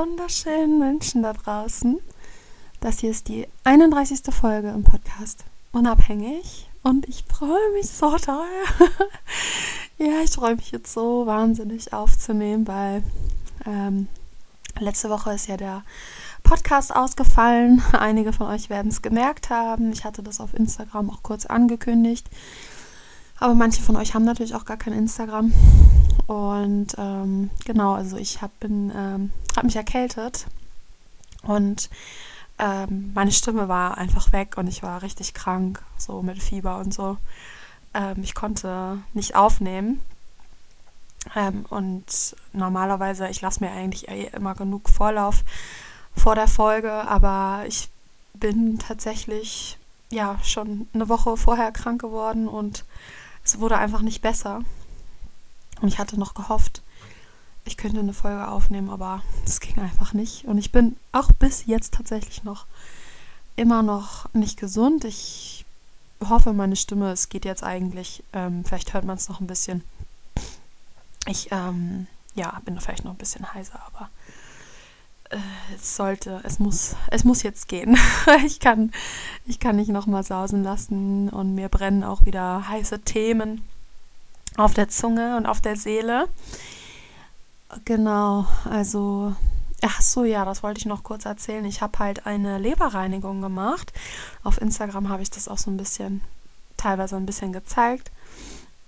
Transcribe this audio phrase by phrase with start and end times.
[0.00, 1.98] Wunderschönen Menschen da draußen.
[2.80, 4.34] Das hier ist die 31.
[4.34, 8.46] Folge im Podcast Unabhängig und ich freue mich so toll.
[9.98, 13.02] ja, ich freue mich jetzt so wahnsinnig aufzunehmen, weil
[13.66, 14.08] ähm,
[14.78, 15.82] letzte Woche ist ja der
[16.44, 17.82] Podcast ausgefallen.
[17.92, 19.92] Einige von euch werden es gemerkt haben.
[19.92, 22.26] Ich hatte das auf Instagram auch kurz angekündigt.
[23.40, 25.52] Aber manche von euch haben natürlich auch gar kein Instagram.
[26.26, 30.46] Und ähm, genau, also ich habe ähm, hab mich erkältet
[31.42, 31.90] und
[32.58, 36.92] ähm, meine Stimme war einfach weg und ich war richtig krank, so mit Fieber und
[36.92, 37.16] so.
[37.94, 40.00] Ähm, ich konnte nicht aufnehmen.
[41.34, 45.42] Ähm, und normalerweise, ich lasse mir eigentlich immer genug Vorlauf
[46.14, 47.88] vor der Folge, aber ich
[48.34, 49.78] bin tatsächlich
[50.10, 52.84] ja schon eine Woche vorher krank geworden und
[53.44, 54.62] es wurde einfach nicht besser.
[55.80, 56.82] Und ich hatte noch gehofft,
[57.64, 60.44] ich könnte eine Folge aufnehmen, aber es ging einfach nicht.
[60.44, 62.66] Und ich bin auch bis jetzt tatsächlich noch
[63.56, 65.04] immer noch nicht gesund.
[65.04, 65.64] Ich
[66.28, 69.84] hoffe, meine Stimme, es geht jetzt eigentlich, ähm, vielleicht hört man es noch ein bisschen.
[71.26, 74.10] Ich, ähm, ja, bin vielleicht noch ein bisschen heiser, aber
[75.74, 77.96] es sollte, es muss, es muss jetzt gehen.
[78.46, 78.92] ich kann,
[79.46, 83.62] ich kann nicht nochmal sausen lassen und mir brennen auch wieder heiße Themen
[84.56, 86.26] auf der Zunge und auf der Seele.
[87.84, 89.34] Genau, also
[89.82, 91.64] Ach so, ja, das wollte ich noch kurz erzählen.
[91.64, 93.92] Ich habe halt eine Leberreinigung gemacht.
[94.44, 96.20] Auf Instagram habe ich das auch so ein bisschen,
[96.76, 98.10] teilweise ein bisschen gezeigt.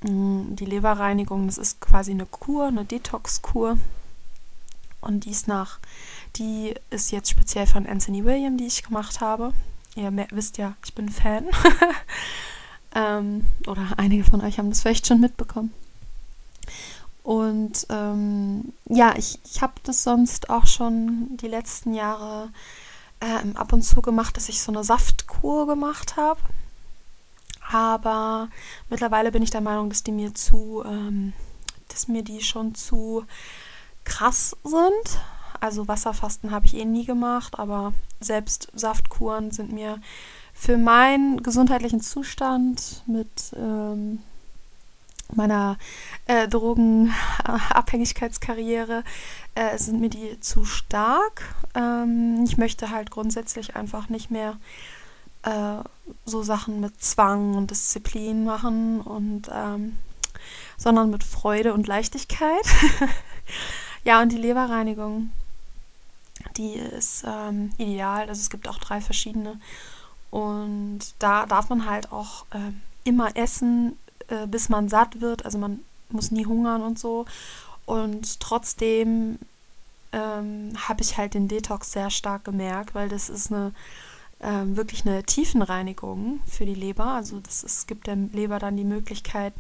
[0.03, 3.79] Mm, die Leberreinigung, das ist quasi eine Kur, eine Detox-Kur.
[5.01, 5.79] Und die ist nach,
[6.37, 9.53] die ist jetzt speziell von Anthony William, die ich gemacht habe.
[9.95, 11.47] Ihr wisst ja, ich bin Fan.
[12.95, 15.73] ähm, oder einige von euch haben das vielleicht schon mitbekommen.
[17.23, 22.51] Und ähm, ja, ich, ich habe das sonst auch schon die letzten Jahre
[23.21, 26.41] äh, ab und zu gemacht, dass ich so eine Saftkur gemacht habe.
[27.71, 28.49] Aber
[28.91, 31.33] mittlerweile bin ich der Meinung, dass die mir zu, ähm,
[31.89, 33.25] dass mir die schon zu
[34.05, 35.21] krass sind.
[35.63, 40.01] Also Wasserfasten habe ich eh nie gemacht, aber selbst Saftkuren sind mir
[40.53, 44.19] für meinen gesundheitlichen Zustand mit ähm,
[45.33, 45.79] meiner
[46.27, 49.05] äh, Drogenabhängigkeitskarriere
[49.55, 51.55] äh, sind mir die zu stark.
[51.77, 54.57] Ähm, ich möchte halt grundsätzlich einfach nicht mehr
[55.45, 55.77] äh,
[56.25, 59.97] so Sachen mit Zwang und Disziplin machen und ähm,
[60.77, 62.67] sondern mit Freude und Leichtigkeit.
[64.05, 65.31] Ja, und die Leberreinigung,
[66.57, 68.29] die ist ähm, ideal.
[68.29, 69.61] Also es gibt auch drei verschiedene.
[70.31, 72.73] Und da darf man halt auch äh,
[73.05, 73.99] immer essen,
[74.29, 75.45] äh, bis man satt wird.
[75.45, 75.81] Also man
[76.11, 77.27] muss nie hungern und so.
[77.85, 79.39] Und trotzdem
[80.13, 83.73] ähm, habe ich halt den Detox sehr stark gemerkt, weil das ist eine
[84.43, 87.07] ähm, wirklich eine Tiefenreinigung für die Leber.
[87.07, 89.55] Also das ist, gibt der Leber dann die Möglichkeit,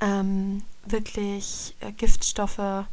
[0.00, 2.86] ähm, wirklich äh, Giftstoffe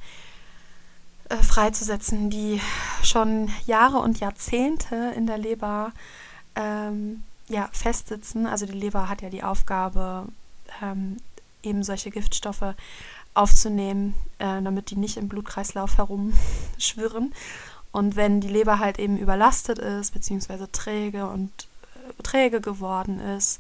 [1.30, 2.62] äh, freizusetzen, die
[3.04, 5.92] schon Jahre und Jahrzehnte in der Leber
[6.56, 8.46] ähm, ja, festsitzen.
[8.46, 10.28] Also die Leber hat ja die Aufgabe,
[10.82, 11.18] ähm,
[11.64, 12.76] eben solche Giftstoffe
[13.34, 17.34] aufzunehmen, äh, damit die nicht im Blutkreislauf herumschwirren.
[17.92, 21.52] Und wenn die Leber halt eben überlastet ist, beziehungsweise träge und
[21.96, 23.60] äh, träge geworden ist,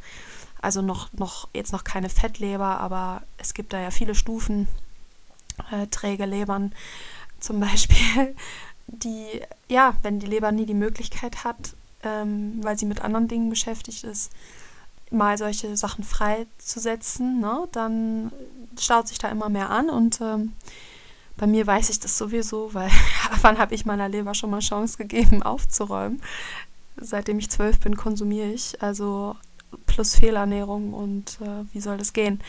[0.62, 4.68] also noch, noch jetzt noch keine Fettleber, aber es gibt da ja viele Stufen,
[5.72, 6.74] äh, träge Lebern
[7.40, 8.36] zum Beispiel,
[8.88, 13.50] die, ja, wenn die Leber nie die Möglichkeit hat, ähm, weil sie mit anderen Dingen
[13.50, 14.32] beschäftigt ist,
[15.10, 18.32] mal solche Sachen freizusetzen, ne, dann
[18.80, 20.54] staut sich da immer mehr an und ähm,
[21.38, 22.90] Bei mir weiß ich das sowieso, weil
[23.42, 26.22] wann habe ich meiner Leber schon mal Chance gegeben, aufzuräumen?
[27.00, 29.36] Seitdem ich zwölf bin, konsumiere ich, also
[29.86, 32.42] plus Fehlernährung und äh, wie soll das gehen?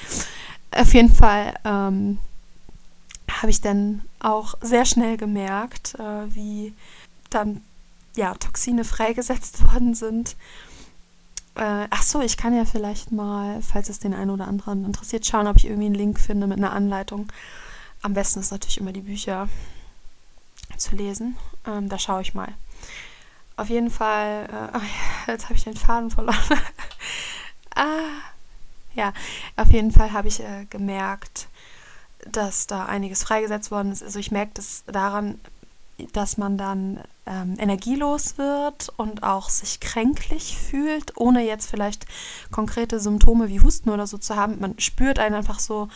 [0.71, 2.19] Auf jeden Fall ähm,
[3.41, 6.75] habe ich dann auch sehr schnell gemerkt, äh, wie
[7.31, 7.63] dann
[8.17, 10.37] ja, Toxine freigesetzt worden sind.
[11.55, 15.27] Äh, ach so, ich kann ja vielleicht mal, falls es den einen oder anderen interessiert,
[15.27, 17.33] schauen, ob ich irgendwie einen Link finde mit einer Anleitung.
[18.03, 19.49] Am besten ist natürlich immer die Bücher
[20.77, 21.37] zu lesen.
[21.67, 22.53] Ähm, da schaue ich mal.
[23.57, 26.39] Auf jeden Fall, äh, jetzt habe ich den Faden verloren.
[27.75, 28.21] ah,
[28.95, 29.13] ja,
[29.57, 31.49] auf jeden Fall habe ich äh, gemerkt,
[32.33, 34.03] dass da einiges freigesetzt worden ist.
[34.03, 35.41] Also ich merke das daran,
[36.13, 42.07] dass man dann ähm, energielos wird und auch sich kränklich fühlt, ohne jetzt vielleicht
[42.51, 44.61] konkrete Symptome wie Husten oder so zu haben.
[44.61, 45.89] Man spürt einen einfach so,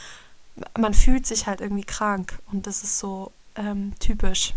[0.79, 4.55] man fühlt sich halt irgendwie krank und das ist so ähm, typisch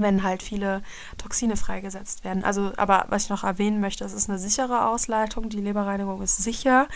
[0.00, 0.82] wenn halt viele
[1.18, 2.44] Toxine freigesetzt werden.
[2.44, 5.48] Also, aber was ich noch erwähnen möchte, es ist eine sichere Ausleitung.
[5.48, 6.86] Die Leberreinigung ist sicher,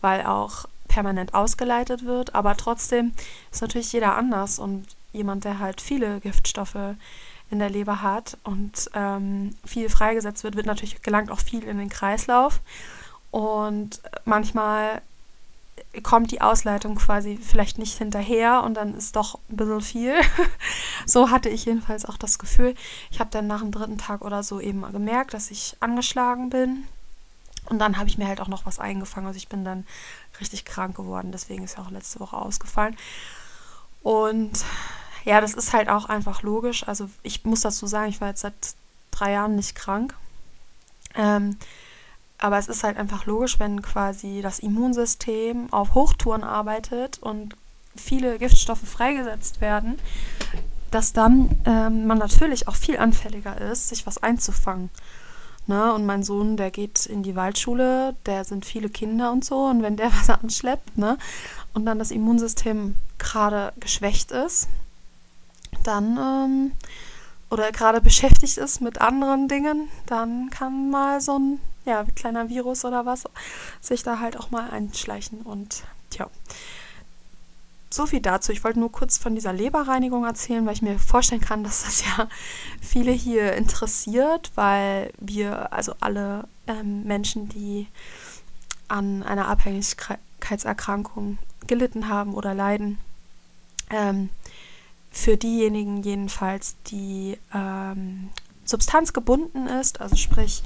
[0.00, 2.34] weil auch permanent ausgeleitet wird.
[2.34, 3.12] Aber trotzdem
[3.50, 6.96] ist natürlich jeder anders und jemand, der halt viele Giftstoffe
[7.50, 11.78] in der Leber hat und ähm, viel freigesetzt wird, wird natürlich gelangt auch viel in
[11.78, 12.60] den Kreislauf.
[13.30, 15.00] Und manchmal
[16.02, 20.14] kommt die Ausleitung quasi vielleicht nicht hinterher und dann ist doch ein bisschen viel.
[21.06, 22.74] so hatte ich jedenfalls auch das Gefühl.
[23.10, 26.84] Ich habe dann nach dem dritten Tag oder so eben gemerkt, dass ich angeschlagen bin.
[27.72, 29.26] Und dann habe ich mir halt auch noch was eingefangen.
[29.26, 29.86] Also ich bin dann
[30.38, 31.32] richtig krank geworden.
[31.32, 32.98] Deswegen ist ja auch letzte Woche ausgefallen.
[34.02, 34.62] Und
[35.24, 36.86] ja, das ist halt auch einfach logisch.
[36.86, 38.52] Also ich muss dazu sagen, ich war jetzt seit
[39.10, 40.14] drei Jahren nicht krank.
[41.14, 41.56] Ähm,
[42.36, 47.56] aber es ist halt einfach logisch, wenn quasi das Immunsystem auf Hochtouren arbeitet und
[47.96, 49.98] viele Giftstoffe freigesetzt werden,
[50.90, 54.90] dass dann ähm, man natürlich auch viel anfälliger ist, sich was einzufangen.
[55.66, 55.92] Ne?
[55.92, 59.66] Und mein Sohn, der geht in die Waldschule, der sind viele Kinder und so.
[59.66, 61.18] Und wenn der was anschleppt, ne,
[61.74, 64.68] und dann das Immunsystem gerade geschwächt ist,
[65.84, 66.72] dann ähm,
[67.50, 72.84] oder gerade beschäftigt ist mit anderen Dingen, dann kann mal so ein ja, kleiner Virus
[72.84, 73.24] oder was
[73.80, 75.42] sich da halt auch mal einschleichen.
[75.42, 76.28] Und tja,
[77.92, 78.52] so viel dazu.
[78.52, 82.04] Ich wollte nur kurz von dieser Leberreinigung erzählen, weil ich mir vorstellen kann, dass das
[82.16, 82.28] ja
[82.80, 87.86] viele hier interessiert, weil wir, also alle ähm, Menschen, die
[88.88, 92.98] an einer Abhängigkeitserkrankung gelitten haben oder leiden,
[93.90, 94.30] ähm,
[95.10, 98.30] für diejenigen jedenfalls, die ähm,
[98.64, 100.62] substanzgebunden ist, also sprich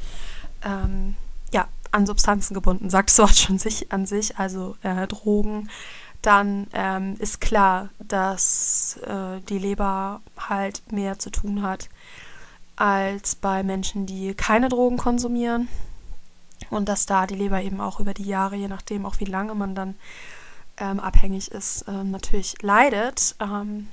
[0.64, 1.16] ähm,
[1.52, 5.68] ja, an Substanzen gebunden, sagt das Wort schon sich, an sich, also äh, Drogen,
[6.26, 11.88] dann ähm, ist klar, dass äh, die Leber halt mehr zu tun hat
[12.74, 15.68] als bei Menschen, die keine Drogen konsumieren.
[16.70, 19.54] Und dass da die Leber eben auch über die Jahre, je nachdem auch wie lange
[19.54, 19.94] man dann
[20.78, 23.36] ähm, abhängig ist, ähm, natürlich leidet.
[23.40, 23.88] Ähm,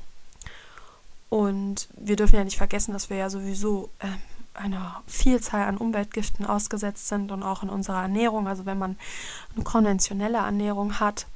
[1.29, 4.17] und wir dürfen ja nicht vergessen, dass wir ja sowieso ähm,
[4.55, 8.47] einer Vielzahl an Umweltgiften ausgesetzt sind und auch in unserer Ernährung.
[8.47, 8.97] Also wenn man
[9.55, 11.27] eine konventionelle Ernährung hat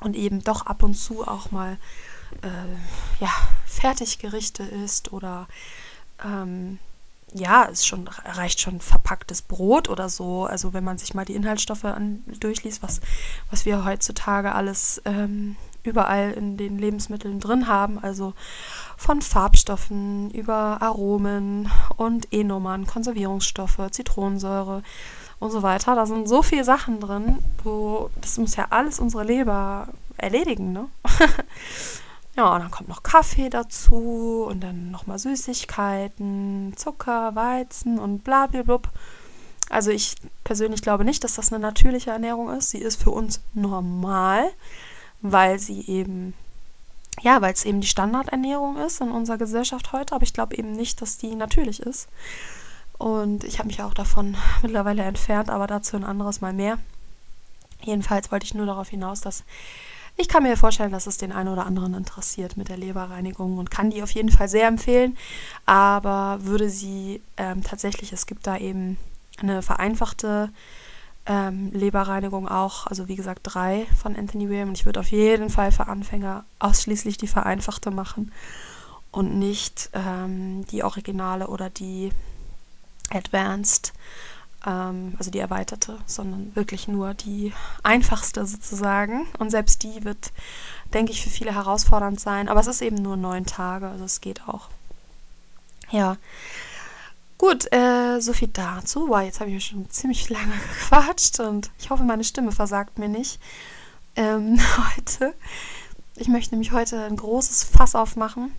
[0.00, 1.78] und eben doch ab und zu auch mal
[2.42, 3.32] äh, ja,
[3.66, 5.46] Fertiggerichte isst oder
[6.24, 6.78] ähm,
[7.32, 10.46] ja, es schon, reicht schon verpacktes Brot oder so.
[10.46, 13.00] Also wenn man sich mal die Inhaltsstoffe an, durchliest, was,
[13.50, 18.34] was wir heutzutage alles ähm, überall in den Lebensmitteln drin haben, also
[18.96, 24.82] von Farbstoffen über Aromen und E-Nummern, Konservierungsstoffe, Zitronensäure
[25.40, 25.94] und so weiter.
[25.94, 30.86] Da sind so viele Sachen drin, wo das muss ja alles unsere Leber erledigen, ne?
[32.36, 38.48] ja, und dann kommt noch Kaffee dazu und dann nochmal Süßigkeiten, Zucker, Weizen und bla.
[39.70, 42.70] Also ich persönlich glaube nicht, dass das eine natürliche Ernährung ist.
[42.70, 44.50] Sie ist für uns normal
[45.22, 46.34] weil sie eben,
[47.20, 50.72] ja, weil es eben die Standardernährung ist in unserer Gesellschaft heute, aber ich glaube eben
[50.72, 52.08] nicht, dass die natürlich ist.
[53.00, 56.78] Und ich habe mich auch davon mittlerweile entfernt, aber dazu ein anderes Mal mehr.
[57.82, 59.42] Jedenfalls wollte ich nur darauf hinaus, dass
[60.18, 63.70] ich kann mir vorstellen, dass es den einen oder anderen interessiert mit der Leberreinigung und
[63.70, 65.16] kann die auf jeden Fall sehr empfehlen,
[65.64, 68.98] aber würde sie ähm, tatsächlich, es gibt da eben
[69.38, 70.50] eine vereinfachte
[71.24, 74.68] ähm, Leberreinigung auch, also wie gesagt drei von Anthony William.
[74.68, 78.30] Und ich würde auf jeden Fall für Anfänger ausschließlich die vereinfachte machen
[79.12, 82.10] und nicht ähm, die Originale oder die
[83.10, 83.92] Advanced.
[84.66, 87.52] ähm, also die erweiterte, sondern wirklich nur die
[87.82, 89.26] einfachste sozusagen.
[89.38, 90.32] Und selbst die wird,
[90.92, 92.48] denke ich, für viele herausfordernd sein.
[92.48, 94.68] Aber es ist eben nur neun Tage, also es geht auch.
[95.90, 96.16] Ja.
[97.38, 99.08] Gut, äh, so viel dazu.
[99.08, 103.08] Wow, jetzt habe ich schon ziemlich lange gequatscht und ich hoffe, meine Stimme versagt mir
[103.08, 103.40] nicht
[104.16, 104.60] ähm,
[104.96, 105.34] heute.
[106.16, 108.52] Ich möchte nämlich heute ein großes Fass aufmachen.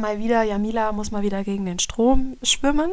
[0.00, 2.90] Mal wieder, Jamila muss mal wieder gegen den Strom schwimmen.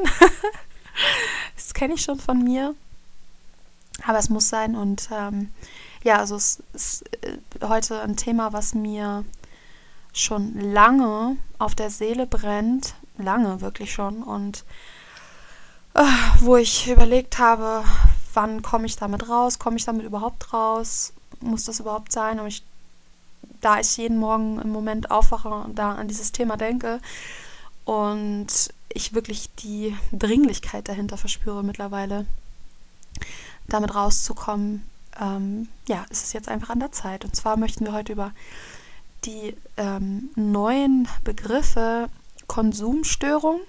[1.55, 2.75] das kenne ich schon von mir.
[4.05, 4.75] Aber es muss sein.
[4.75, 5.51] Und ähm,
[6.03, 9.23] ja, also es ist äh, heute ein Thema, was mir
[10.11, 12.95] schon lange auf der Seele brennt.
[13.17, 14.21] Lange, wirklich schon.
[14.21, 14.65] Und
[15.93, 16.03] äh,
[16.39, 17.85] wo ich überlegt habe,
[18.33, 19.59] wann komme ich damit raus?
[19.59, 21.13] Komme ich damit überhaupt raus?
[21.39, 22.39] Muss das überhaupt sein?
[22.39, 22.63] Und ich
[23.61, 26.99] da ich jeden Morgen im Moment aufwache und da an dieses Thema denke
[27.85, 28.47] und
[28.89, 32.25] ich wirklich die Dringlichkeit dahinter verspüre mittlerweile,
[33.67, 34.83] damit rauszukommen,
[35.19, 37.25] ähm, ja, ist es jetzt einfach an der Zeit.
[37.25, 38.31] Und zwar möchten wir heute über
[39.25, 42.09] die ähm, neuen Begriffe
[42.47, 43.59] Konsumstörung,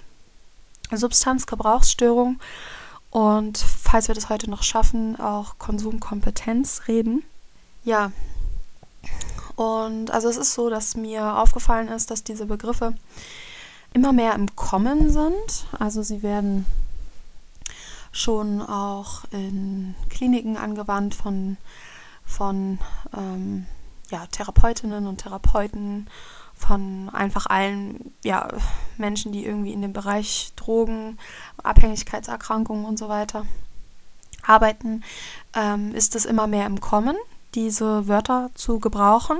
[0.91, 2.41] Substanzgebrauchsstörung
[3.11, 7.25] und falls wir das heute noch schaffen, auch Konsumkompetenz reden.
[7.85, 8.13] Ja,
[9.59, 12.95] und also es ist so, dass mir aufgefallen ist, dass diese Begriffe
[13.93, 15.67] immer mehr im Kommen sind.
[15.77, 16.65] Also sie werden
[18.13, 21.57] schon auch in Kliniken angewandt von,
[22.25, 22.79] von
[23.17, 23.67] ähm,
[24.13, 26.09] ja, Therapeutinnen und Therapeuten,
[26.55, 28.49] von einfach allen ja,
[28.97, 31.19] Menschen, die irgendwie in dem Bereich Drogen,
[31.65, 33.45] Abhängigkeitserkrankungen und so weiter
[34.41, 35.03] arbeiten,
[35.57, 37.17] ähm, ist es immer mehr im Kommen
[37.55, 39.39] diese Wörter zu gebrauchen.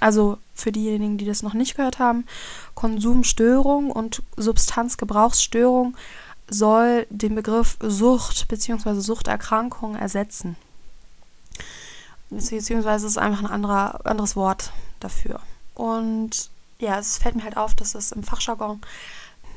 [0.00, 2.26] Also für diejenigen, die das noch nicht gehört haben,
[2.74, 5.96] Konsumstörung und Substanzgebrauchsstörung
[6.48, 9.00] soll den Begriff Sucht bzw.
[9.00, 10.56] Suchterkrankung ersetzen.
[12.30, 15.40] Beziehungsweise ist einfach ein anderer, anderes Wort dafür.
[15.74, 18.80] Und ja, es fällt mir halt auf, dass es im Fachjargon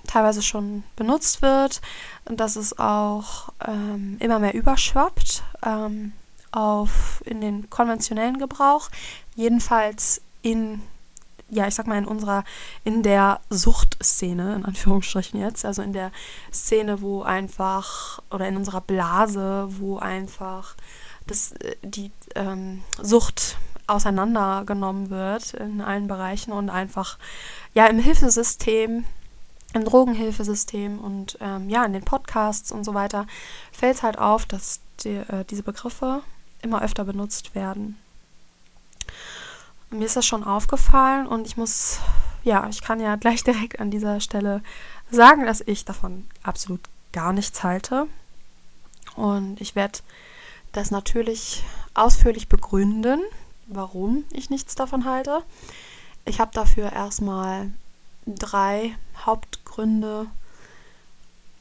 [0.07, 1.81] teilweise schon benutzt wird
[2.25, 5.43] und dass es auch ähm, immer mehr überschwappt.
[5.63, 6.13] Ähm,
[6.53, 8.89] auf in den konventionellen Gebrauch,
[9.35, 10.81] jedenfalls in
[11.49, 12.43] ja, ich sag mal in unserer
[12.83, 16.11] in der Suchtszene in Anführungsstrichen jetzt, also in der
[16.51, 20.75] Szene, wo einfach oder in unserer Blase, wo einfach
[21.27, 23.57] das die ähm, Sucht
[23.87, 27.17] auseinandergenommen wird in allen Bereichen und einfach
[27.73, 29.05] ja im Hilfesystem
[29.73, 33.27] im Drogenhilfesystem und ähm, ja in den Podcasts und so weiter
[33.71, 36.21] fällt es halt auf, dass die, äh, diese Begriffe
[36.63, 37.97] immer öfter benutzt werden.
[39.89, 41.99] Mir ist das schon aufgefallen und ich muss,
[42.43, 44.61] ja, ich kann ja gleich direkt an dieser Stelle
[45.11, 48.07] sagen, dass ich davon absolut gar nichts halte.
[49.15, 49.99] Und ich werde
[50.71, 53.21] das natürlich ausführlich begründen,
[53.67, 55.43] warum ich nichts davon halte.
[56.25, 57.71] Ich habe dafür erstmal
[58.25, 60.27] drei Hauptgründe,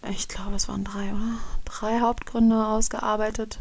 [0.09, 1.39] ich glaube es waren drei, oder?
[1.65, 3.59] Drei Hauptgründe ausgearbeitet,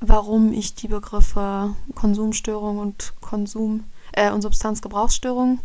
[0.00, 5.60] warum ich die Begriffe Konsumstörung und Konsum äh, und Substanzgebrauchsstörung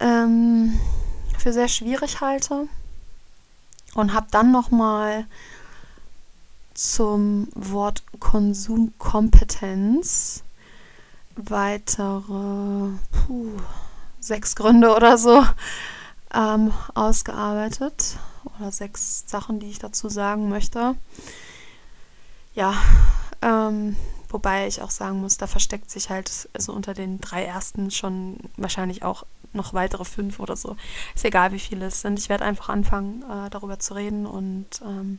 [0.00, 0.80] ähm,
[1.38, 2.66] für sehr schwierig halte
[3.94, 5.26] und habe dann noch mal
[6.74, 10.44] zum Wort Konsumkompetenz
[11.36, 13.56] weitere puh,
[14.18, 15.44] sechs Gründe oder so
[16.34, 18.16] ähm, ausgearbeitet
[18.58, 20.96] oder sechs Sachen, die ich dazu sagen möchte.
[22.54, 22.74] Ja,
[23.42, 23.96] ähm,
[24.28, 28.38] wobei ich auch sagen muss, da versteckt sich halt also unter den drei ersten schon
[28.56, 30.76] wahrscheinlich auch noch weitere fünf oder so.
[31.14, 32.18] Ist egal, wie viele es sind.
[32.18, 35.18] Ich werde einfach anfangen, äh, darüber zu reden und ähm,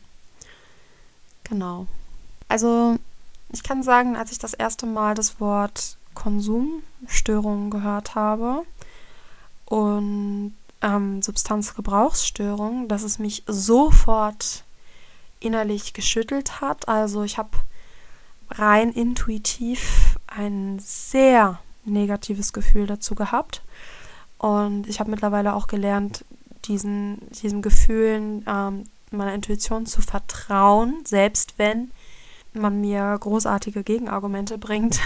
[1.43, 1.87] genau.
[2.47, 2.97] Also
[3.51, 8.63] ich kann sagen, als ich das erste Mal das Wort Konsumstörung gehört habe
[9.65, 14.63] und ähm, Substanzgebrauchsstörung, dass es mich sofort
[15.41, 16.87] innerlich geschüttelt hat.
[16.87, 17.49] Also ich habe
[18.49, 23.61] rein intuitiv ein sehr negatives Gefühl dazu gehabt.
[24.37, 26.25] Und ich habe mittlerweile auch gelernt,
[26.65, 31.91] diesen, diesen Gefühlen ähm, meiner Intuition zu vertrauen, selbst wenn
[32.53, 34.99] man mir großartige Gegenargumente bringt.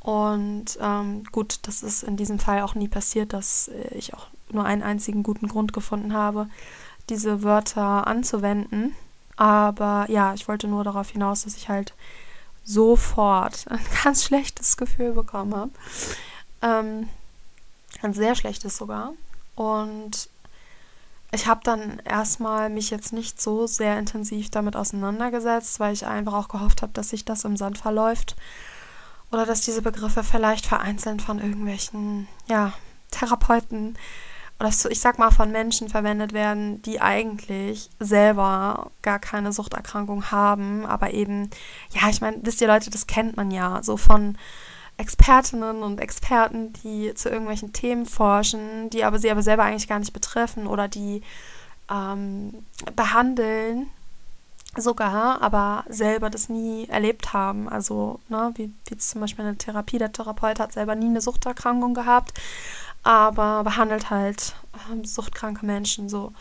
[0.00, 4.64] Und ähm, gut, das ist in diesem Fall auch nie passiert, dass ich auch nur
[4.64, 6.48] einen einzigen guten Grund gefunden habe,
[7.10, 8.94] diese Wörter anzuwenden.
[9.36, 11.94] Aber ja, ich wollte nur darauf hinaus, dass ich halt
[12.64, 15.72] sofort ein ganz schlechtes Gefühl bekommen habe.
[16.62, 17.08] Ähm,
[18.02, 19.12] ein sehr schlechtes sogar.
[19.56, 20.28] Und
[21.32, 26.34] ich habe dann erstmal mich jetzt nicht so sehr intensiv damit auseinandergesetzt, weil ich einfach
[26.34, 28.36] auch gehofft habe, dass sich das im Sand verläuft
[29.30, 32.72] oder dass diese Begriffe vielleicht vereinzelt von irgendwelchen, ja,
[33.10, 33.96] Therapeuten
[34.60, 40.84] oder ich sag mal von Menschen verwendet werden, die eigentlich selber gar keine Suchterkrankung haben,
[40.84, 41.48] aber eben,
[41.92, 44.36] ja, ich meine, wisst ihr Leute, das kennt man ja, so von
[44.98, 49.98] Expertinnen und Experten, die zu irgendwelchen Themen forschen, die aber sie aber selber eigentlich gar
[49.98, 51.22] nicht betreffen oder die
[51.90, 52.52] ähm,
[52.94, 53.88] behandeln
[54.76, 57.66] sogar, aber selber das nie erlebt haben.
[57.68, 61.94] Also, ne, wie, wie zum Beispiel eine Therapie, der Therapeut hat selber nie eine Suchterkrankung
[61.94, 62.38] gehabt,
[63.02, 64.54] aber behandelt halt
[64.90, 66.32] ähm, suchtkranke Menschen so.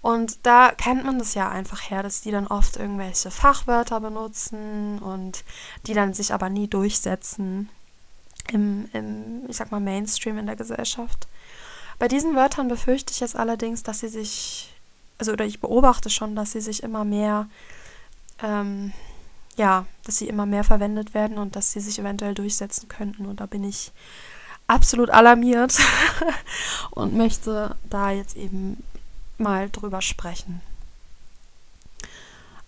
[0.00, 5.00] Und da kennt man das ja einfach her, dass die dann oft irgendwelche Fachwörter benutzen
[5.00, 5.42] und
[5.86, 7.68] die dann sich aber nie durchsetzen
[8.52, 11.26] im, im, ich sag mal, Mainstream in der Gesellschaft.
[11.98, 14.72] Bei diesen Wörtern befürchte ich jetzt allerdings, dass sie sich,
[15.18, 17.48] also oder ich beobachte schon, dass sie sich immer mehr,
[18.42, 18.92] ähm,
[19.56, 23.26] ja, dass sie immer mehr verwendet werden und dass sie sich eventuell durchsetzen könnten.
[23.26, 23.92] Und da bin ich
[24.66, 25.78] absolut alarmiert
[26.90, 28.82] und möchte da jetzt eben
[29.38, 30.60] mal drüber sprechen.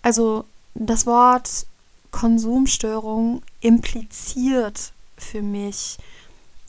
[0.01, 1.65] Also das Wort
[2.11, 5.97] Konsumstörung impliziert für mich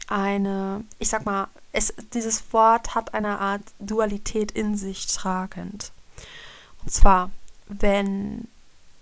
[0.08, 5.92] eine, ich sag mal, es, dieses Wort hat eine Art Dualität in sich tragend.
[6.82, 7.30] Und zwar,
[7.68, 8.48] wenn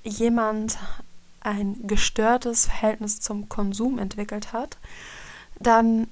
[0.04, 0.78] jemand
[1.40, 4.76] ein gestörtes Verhältnis zum Konsum entwickelt hat,
[5.58, 6.08] dann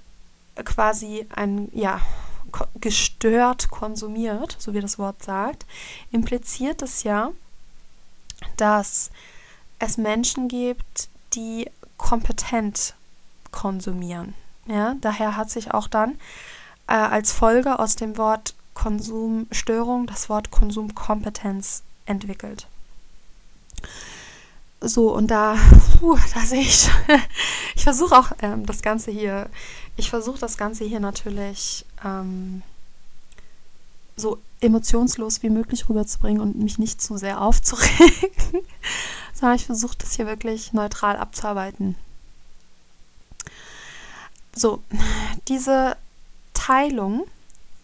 [0.65, 2.01] quasi ein, ja,
[2.81, 5.67] gestört konsumiert, so wie das Wort sagt,
[6.11, 7.33] impliziert es ja,
[8.57, 9.11] dass
[9.79, 12.95] es Menschen gibt, die kompetent
[13.51, 14.35] konsumieren.
[14.67, 16.19] Ja, daher hat sich auch dann
[16.89, 22.67] äh, als Folge aus dem Wort Konsumstörung das Wort Konsumkompetenz entwickelt.
[24.81, 25.57] So, und da,
[25.99, 26.89] puh, da sehe ich,
[27.75, 29.49] ich versuche auch ähm, das Ganze hier,
[29.97, 32.63] ich versuche das Ganze hier natürlich ähm,
[34.17, 38.31] so emotionslos wie möglich rüberzubringen und mich nicht zu sehr aufzuregen,
[39.35, 41.97] sondern ich versuche das hier wirklich neutral abzuarbeiten.
[44.55, 44.83] So,
[45.49, 45.97] diese
[46.55, 47.27] Teilung,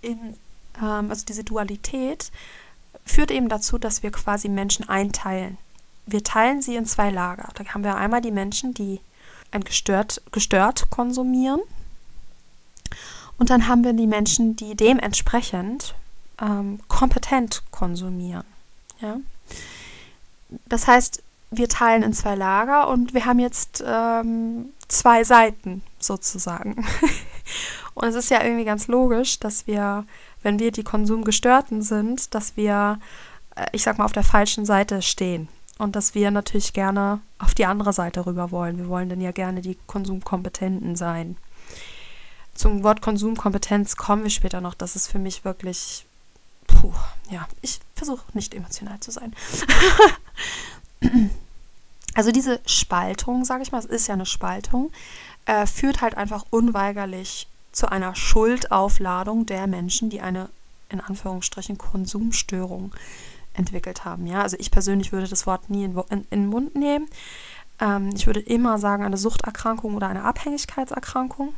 [0.01, 0.19] in,
[0.81, 2.33] ähm, also diese Dualität,
[3.05, 5.59] führt eben dazu, dass wir quasi Menschen einteilen.
[6.07, 7.49] Wir teilen sie in zwei Lager.
[7.55, 9.01] Da haben wir einmal die Menschen, die
[9.51, 11.61] ein gestört, gestört konsumieren.
[13.39, 15.95] Und dann haben wir die Menschen, die dementsprechend
[16.41, 18.45] ähm, kompetent konsumieren.
[19.01, 19.19] Ja?
[20.67, 26.85] Das heißt, wir teilen in zwei Lager und wir haben jetzt ähm, zwei Seiten sozusagen.
[27.95, 30.05] und es ist ja irgendwie ganz logisch, dass wir,
[30.43, 32.99] wenn wir die Konsumgestörten sind, dass wir,
[33.55, 35.49] äh, ich sag mal, auf der falschen Seite stehen.
[35.79, 38.79] Und dass wir natürlich gerne auf die andere Seite rüber wollen.
[38.79, 41.37] Wir wollen dann ja gerne die Konsumkompetenten sein.
[42.55, 44.75] Zum Wort Konsumkompetenz kommen wir später noch.
[44.75, 46.07] Das ist für mich wirklich,
[46.67, 46.93] puh,
[47.31, 49.35] ja, ich versuche nicht emotional zu sein.
[52.15, 54.93] Also diese Spaltung, sage ich mal, es ist ja eine Spaltung,
[55.47, 60.51] äh, führt halt einfach unweigerlich zu einer Schuldaufladung der Menschen, die eine
[60.91, 62.93] in Anführungsstrichen Konsumstörung
[63.55, 64.27] entwickelt haben.
[64.27, 67.09] Ja, also ich persönlich würde das Wort nie in, in, in den Mund nehmen.
[67.81, 71.55] Ähm, ich würde immer sagen eine Suchterkrankung oder eine Abhängigkeitserkrankung.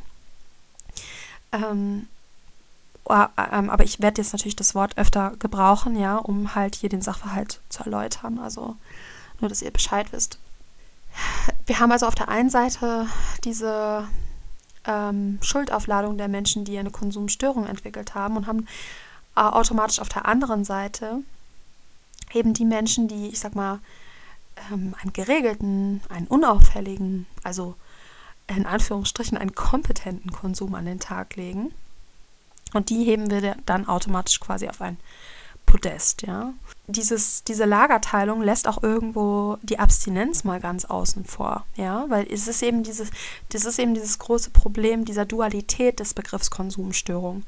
[1.55, 2.07] Ähm,
[3.07, 6.89] äh, ähm, aber ich werde jetzt natürlich das Wort öfter gebrauchen, ja, um halt hier
[6.89, 8.39] den Sachverhalt zu erläutern.
[8.39, 8.75] Also
[9.39, 10.39] nur, dass ihr Bescheid wisst.
[11.65, 13.07] Wir haben also auf der einen Seite
[13.43, 14.07] diese
[14.85, 18.67] ähm, Schuldaufladung der Menschen, die eine Konsumstörung entwickelt haben und haben
[19.35, 21.19] äh, automatisch auf der anderen Seite
[22.33, 23.79] eben die Menschen, die, ich sag mal,
[24.71, 27.75] ähm, einen geregelten, einen unauffälligen, also
[28.47, 31.73] in Anführungsstrichen einen kompetenten Konsum an den Tag legen.
[32.73, 34.97] Und die heben wir dann automatisch quasi auf ein
[35.65, 36.53] Podest, ja.
[36.87, 42.47] Dieses, diese Lagerteilung lässt auch irgendwo die Abstinenz mal ganz außen vor, ja, weil es
[42.47, 43.09] ist eben dieses,
[43.49, 47.43] das ist eben dieses große Problem dieser Dualität des Begriffs Konsumstörung.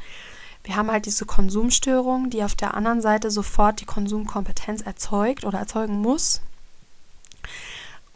[0.63, 5.59] Wir haben halt diese Konsumstörung, die auf der anderen Seite sofort die Konsumkompetenz erzeugt oder
[5.59, 6.41] erzeugen muss.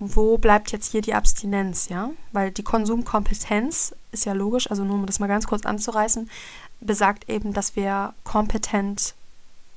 [0.03, 2.09] Wo bleibt jetzt hier die Abstinenz, ja?
[2.31, 6.27] Weil die Konsumkompetenz ist ja logisch, also nur um das mal ganz kurz anzureißen,
[6.79, 9.13] besagt eben, dass wir kompetent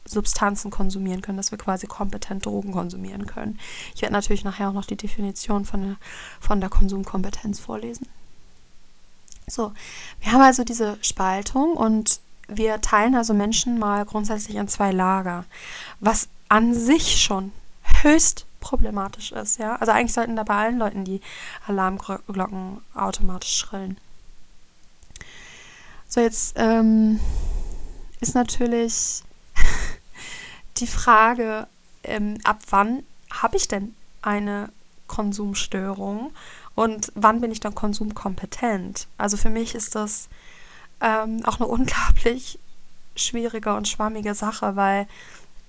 [0.06, 3.58] Substanzen konsumieren können, dass wir quasi kompetent Drogen konsumieren können.
[3.94, 5.96] Ich werde natürlich nachher auch noch die Definition von der,
[6.40, 8.08] von der Konsumkompetenz vorlesen.
[9.46, 9.72] So,
[10.20, 15.44] wir haben also diese Spaltung und wir teilen also Menschen mal grundsätzlich in zwei Lager,
[16.00, 17.52] was an sich schon
[18.02, 19.76] höchst problematisch ist, ja.
[19.76, 21.20] Also eigentlich sollten da bei allen Leuten die
[21.66, 23.98] Alarmglocken automatisch schrillen.
[26.08, 27.20] So, jetzt ähm,
[28.20, 29.22] ist natürlich
[30.78, 31.66] die Frage,
[32.04, 34.70] ähm, ab wann habe ich denn eine
[35.08, 36.32] Konsumstörung
[36.74, 39.08] und wann bin ich dann konsumkompetent?
[39.18, 40.28] Also für mich ist das
[41.02, 42.58] ähm, auch eine unglaublich
[43.14, 45.06] schwierige und schwammige Sache, weil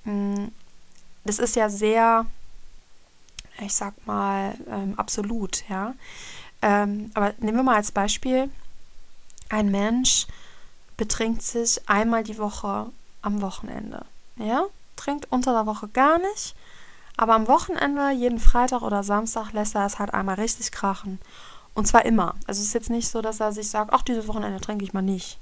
[0.05, 0.51] mh, hm,
[1.25, 2.25] das ist ja sehr,
[3.59, 5.93] ich sag mal, ähm, absolut, ja.
[6.61, 8.49] Ähm, aber nehmen wir mal als Beispiel,
[9.49, 10.27] ein Mensch
[10.97, 12.91] betrinkt sich einmal die Woche
[13.21, 14.05] am Wochenende,
[14.37, 14.65] ja,
[14.95, 16.55] trinkt unter der Woche gar nicht,
[17.17, 21.19] aber am Wochenende, jeden Freitag oder Samstag, lässt er es halt einmal richtig krachen.
[21.73, 22.35] Und zwar immer.
[22.47, 24.93] Also es ist jetzt nicht so, dass er sich sagt, ach, dieses Wochenende trinke ich
[24.93, 25.37] mal nicht.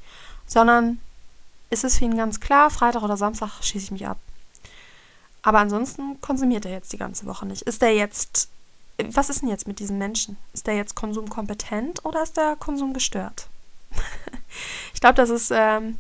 [0.45, 0.99] Sondern
[1.69, 4.17] ist es für ihn ganz klar, Freitag oder Samstag schieße ich mich ab.
[5.43, 7.61] Aber ansonsten konsumiert er jetzt die ganze Woche nicht.
[7.63, 8.49] Ist der jetzt,
[9.11, 10.37] was ist denn jetzt mit diesen Menschen?
[10.53, 13.47] Ist der jetzt konsumkompetent oder ist der Konsum gestört?
[14.93, 15.97] ich glaube, das ist ähm,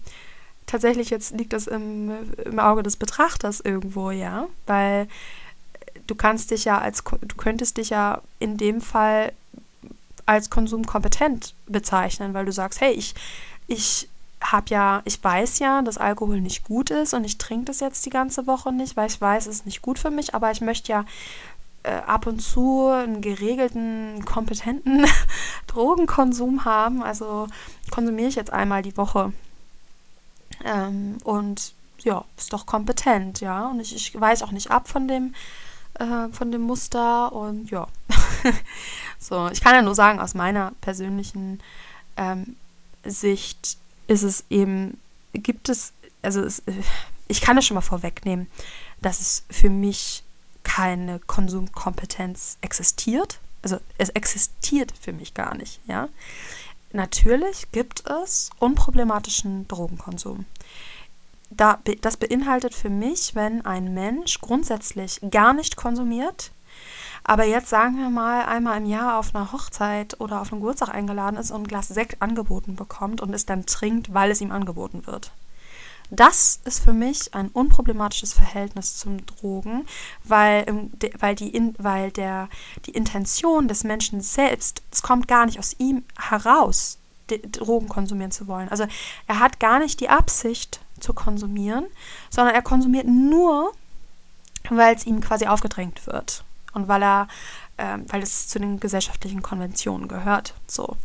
[0.65, 2.11] tatsächlich jetzt liegt das im,
[2.45, 5.07] im Auge des Betrachters irgendwo, ja, weil
[6.07, 9.33] du kannst dich ja als du könntest dich ja in dem Fall
[10.25, 13.13] als konsumkompetent bezeichnen, weil du sagst, hey, ich,
[13.67, 14.07] ich
[14.43, 18.05] habe ja, ich weiß ja, dass Alkohol nicht gut ist und ich trinke das jetzt
[18.05, 20.61] die ganze Woche nicht, weil ich weiß, es ist nicht gut für mich, aber ich
[20.61, 21.05] möchte ja
[21.83, 25.05] äh, ab und zu einen geregelten, kompetenten
[25.67, 27.03] Drogenkonsum haben.
[27.03, 27.47] Also
[27.91, 29.33] konsumiere ich jetzt einmal die Woche.
[30.63, 33.67] Ähm, und ja, ist doch kompetent, ja.
[33.67, 35.33] Und ich, ich weiß auch nicht ab von dem
[35.99, 37.87] äh, von dem Muster und ja.
[39.19, 41.61] so, ich kann ja nur sagen, aus meiner persönlichen
[42.17, 42.55] ähm,
[43.05, 43.77] Sicht
[44.07, 44.99] ist es eben,
[45.33, 46.61] gibt es, also es,
[47.27, 48.47] ich kann es schon mal vorwegnehmen,
[49.01, 50.23] dass es für mich
[50.63, 53.39] keine Konsumkompetenz existiert.
[53.61, 56.09] Also es existiert für mich gar nicht, ja.
[56.91, 60.45] Natürlich gibt es unproblematischen Drogenkonsum
[61.57, 66.51] da, das beinhaltet für mich, wenn ein Mensch grundsätzlich gar nicht konsumiert,
[67.23, 70.89] aber jetzt sagen wir mal einmal im Jahr auf einer Hochzeit oder auf einen Geburtstag
[70.89, 74.51] eingeladen ist und ein Glas Sekt angeboten bekommt und es dann trinkt, weil es ihm
[74.51, 75.31] angeboten wird.
[76.09, 79.85] Das ist für mich ein unproblematisches Verhältnis zum Drogen,
[80.23, 82.49] weil, weil, die, weil der,
[82.85, 86.99] die Intention des Menschen selbst, es kommt gar nicht aus ihm heraus,
[87.51, 88.69] Drogen konsumieren zu wollen.
[88.69, 88.85] Also
[89.27, 91.85] er hat gar nicht die Absicht, zu konsumieren,
[92.29, 93.73] sondern er konsumiert nur,
[94.69, 97.27] weil es ihm quasi aufgedrängt wird und weil er,
[97.77, 100.53] äh, weil es zu den gesellschaftlichen Konventionen gehört.
[100.67, 100.97] So.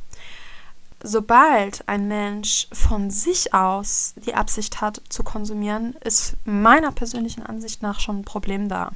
[1.02, 7.82] Sobald ein Mensch von sich aus die Absicht hat zu konsumieren, ist meiner persönlichen Ansicht
[7.82, 8.90] nach schon ein Problem da.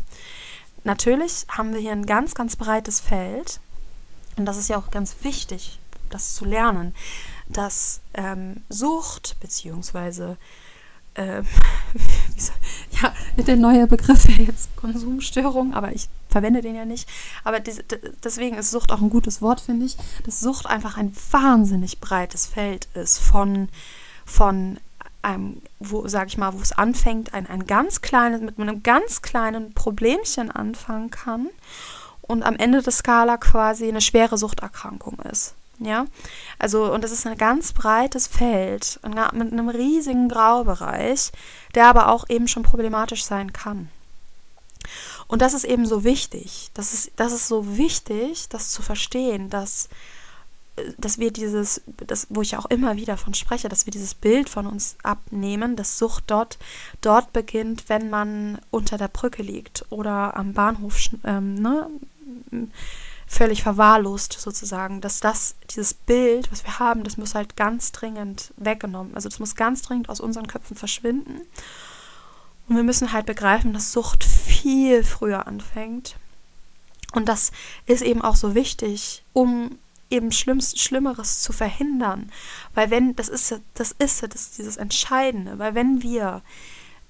[0.84, 3.60] Natürlich haben wir hier ein ganz, ganz breites Feld
[4.36, 5.78] und das ist ja auch ganz wichtig,
[6.10, 6.94] das zu lernen,
[7.48, 10.34] dass ähm, Sucht bzw
[11.14, 11.42] äh,
[13.02, 17.08] ja, der neue Begriff wäre jetzt Konsumstörung, aber ich verwende den ja nicht.
[17.44, 22.00] Aber deswegen ist Sucht auch ein gutes Wort, finde ich, dass Sucht einfach ein wahnsinnig
[22.00, 23.68] breites Feld ist von,
[24.24, 24.78] von
[25.22, 29.22] einem, wo, sag ich mal, wo es anfängt, ein, ein ganz kleines, mit einem ganz
[29.22, 31.48] kleinen Problemchen anfangen kann
[32.22, 35.54] und am Ende der Skala quasi eine schwere Suchterkrankung ist.
[35.78, 36.06] Ja,
[36.58, 39.00] also und das ist ein ganz breites Feld
[39.32, 41.32] mit einem riesigen Graubereich,
[41.74, 43.88] der aber auch eben schon problematisch sein kann.
[45.26, 46.70] Und das ist eben so wichtig.
[46.74, 49.88] Das ist, das ist so wichtig, das zu verstehen, dass,
[50.98, 54.48] dass wir dieses, das, wo ich auch immer wieder von spreche, dass wir dieses Bild
[54.48, 56.58] von uns abnehmen, dass Sucht dort,
[57.00, 61.88] dort beginnt, wenn man unter der Brücke liegt oder am Bahnhof ähm, ne,
[63.32, 68.52] völlig verwahrlost sozusagen, dass das, dieses Bild, was wir haben, das muss halt ganz dringend
[68.58, 71.40] weggenommen, also das muss ganz dringend aus unseren Köpfen verschwinden.
[72.68, 76.16] Und wir müssen halt begreifen, dass Sucht viel früher anfängt.
[77.12, 77.52] Und das
[77.86, 79.78] ist eben auch so wichtig, um
[80.10, 82.30] eben Schlimmst, Schlimmeres zu verhindern.
[82.74, 86.42] Weil wenn, das ist, das ist das ist dieses Entscheidende, weil wenn wir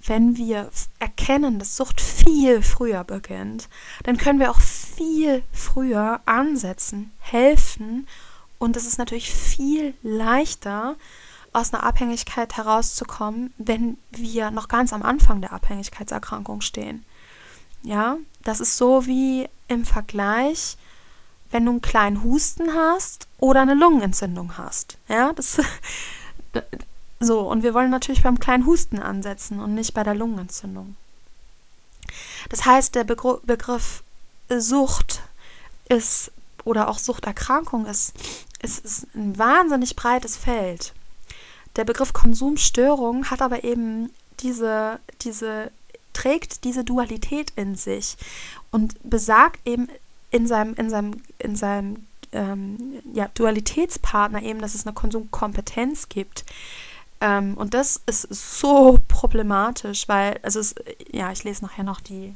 [0.06, 3.68] wenn wir erkennen, dass Sucht viel früher beginnt,
[4.04, 8.06] dann können wir auch viel früher ansetzen, helfen
[8.58, 10.96] und es ist natürlich viel leichter,
[11.52, 17.04] aus einer Abhängigkeit herauszukommen, wenn wir noch ganz am Anfang der Abhängigkeitserkrankung stehen.
[17.82, 20.76] Ja, das ist so wie im Vergleich,
[21.50, 24.96] wenn du einen kleinen Husten hast oder eine Lungenentzündung hast.
[25.08, 25.60] Ja, das
[27.22, 30.96] So, und wir wollen natürlich beim kleinen Husten ansetzen und nicht bei der Lungenentzündung.
[32.48, 34.02] Das heißt, der Begr Begriff
[34.48, 35.22] Sucht
[35.88, 36.32] ist
[36.64, 38.12] oder auch Suchterkrankung ist,
[38.60, 40.94] ist, ist ein wahnsinnig breites Feld.
[41.76, 45.70] Der Begriff Konsumstörung hat aber eben diese, diese,
[46.12, 48.16] trägt diese Dualität in sich
[48.72, 49.88] und besagt eben
[50.32, 56.44] in seinem, in seinem, in seinem ähm, ja, Dualitätspartner eben, dass es eine Konsumkompetenz gibt.
[57.22, 58.22] Ähm, und das ist
[58.58, 60.74] so problematisch, weil, also es,
[61.12, 62.34] ja, ich lese nachher noch die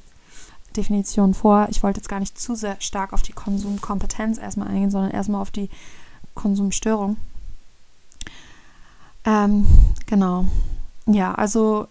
[0.77, 1.67] Definition vor.
[1.71, 5.43] Ich wollte jetzt gar nicht zu sehr stark auf die Konsumkompetenz erstmal eingehen, sondern erstmal
[5.43, 5.71] auf die
[6.37, 7.17] Konsumstörung.
[9.25, 9.67] Ähm,
[10.07, 10.47] genau.
[11.07, 11.89] Ja, also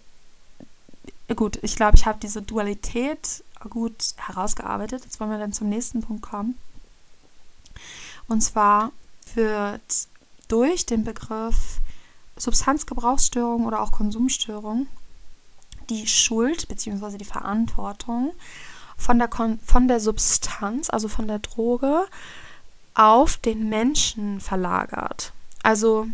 [1.34, 5.04] gut, ich glaube, ich habe diese Dualität gut herausgearbeitet.
[5.04, 6.56] Jetzt wollen wir dann zum nächsten Punkt kommen.
[8.26, 8.90] Und zwar
[9.34, 10.08] wird
[10.48, 11.80] durch den Begriff
[12.36, 14.86] Substanzgebrauchsstörung oder auch Konsumstörung
[15.90, 17.16] die Schuld bzw.
[17.18, 18.32] die Verantwortung
[18.96, 22.06] von der, Kon von der Substanz, also von der Droge,
[22.94, 25.32] auf den Menschen verlagert.
[25.62, 26.06] Also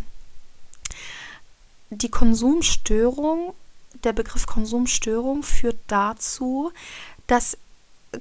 [1.91, 3.55] die Konsumstörung,
[4.05, 6.73] der Begriff Konsumstörung führt dazu,
[7.27, 7.57] dass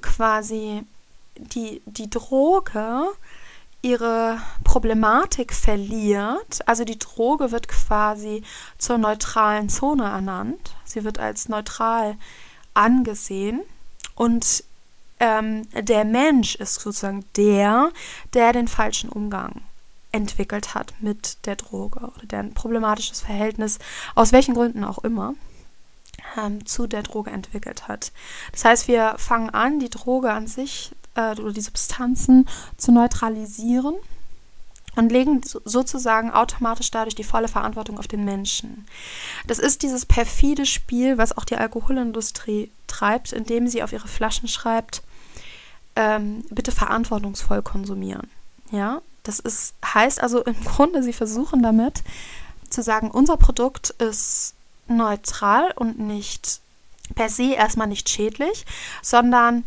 [0.00, 0.84] quasi
[1.36, 3.04] die, die Droge
[3.82, 6.66] ihre Problematik verliert.
[6.66, 8.42] Also die Droge wird quasi
[8.78, 10.74] zur neutralen Zone ernannt.
[10.84, 12.16] Sie wird als neutral
[12.74, 13.60] angesehen.
[14.14, 14.64] Und
[15.18, 17.90] ähm, der Mensch ist sozusagen der,
[18.34, 19.62] der den falschen Umgang
[20.12, 23.78] entwickelt hat mit der Droge oder der ein problematisches Verhältnis,
[24.14, 25.34] aus welchen Gründen auch immer,
[26.36, 28.12] ähm, zu der Droge entwickelt hat.
[28.52, 33.94] Das heißt, wir fangen an, die Droge an sich äh, oder die Substanzen zu neutralisieren
[34.96, 38.86] und legen sozusagen automatisch dadurch die volle Verantwortung auf den Menschen.
[39.46, 44.48] Das ist dieses perfide Spiel, was auch die Alkoholindustrie treibt, indem sie auf ihre Flaschen
[44.48, 45.02] schreibt,
[45.96, 48.30] ähm, bitte verantwortungsvoll konsumieren.
[48.70, 52.02] Ja, das ist, heißt also im Grunde, sie versuchen damit
[52.68, 54.54] zu sagen, unser Produkt ist
[54.88, 56.60] neutral und nicht
[57.14, 58.64] per se erstmal nicht schädlich,
[59.02, 59.64] sondern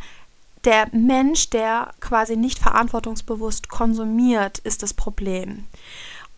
[0.65, 5.65] der Mensch, der quasi nicht verantwortungsbewusst konsumiert, ist das Problem.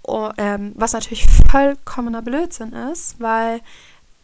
[0.04, 3.62] Oh, ähm, was natürlich vollkommener Blödsinn ist, weil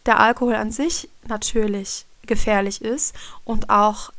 [0.05, 4.11] der Alkohol an sich natürlich gefährlich ist und auch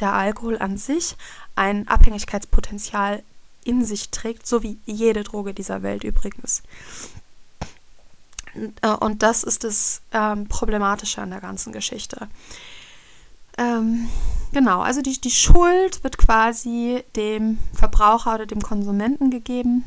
[0.00, 1.16] der Alkohol an sich
[1.56, 3.22] ein Abhängigkeitspotenzial
[3.64, 6.62] in sich trägt, so wie jede Droge dieser Welt übrigens.
[8.82, 12.28] Äh, und das ist das ähm, Problematische an der ganzen Geschichte.
[13.56, 14.08] Ähm,
[14.52, 19.84] genau, also die, die Schuld wird quasi dem Verbraucher oder dem Konsumenten gegeben,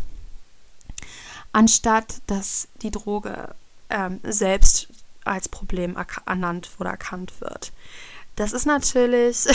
[1.51, 3.55] anstatt dass die Droge
[3.89, 4.87] ähm, selbst
[5.23, 5.95] als Problem
[6.25, 7.71] ernannt oder erkannt wird.
[8.35, 9.45] Das ist natürlich,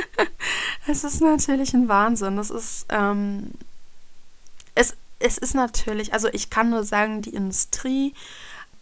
[0.86, 2.36] es ist natürlich ein Wahnsinn.
[2.36, 3.50] Das ist, ähm,
[4.74, 8.14] es, es ist natürlich, also ich kann nur sagen, die Industrie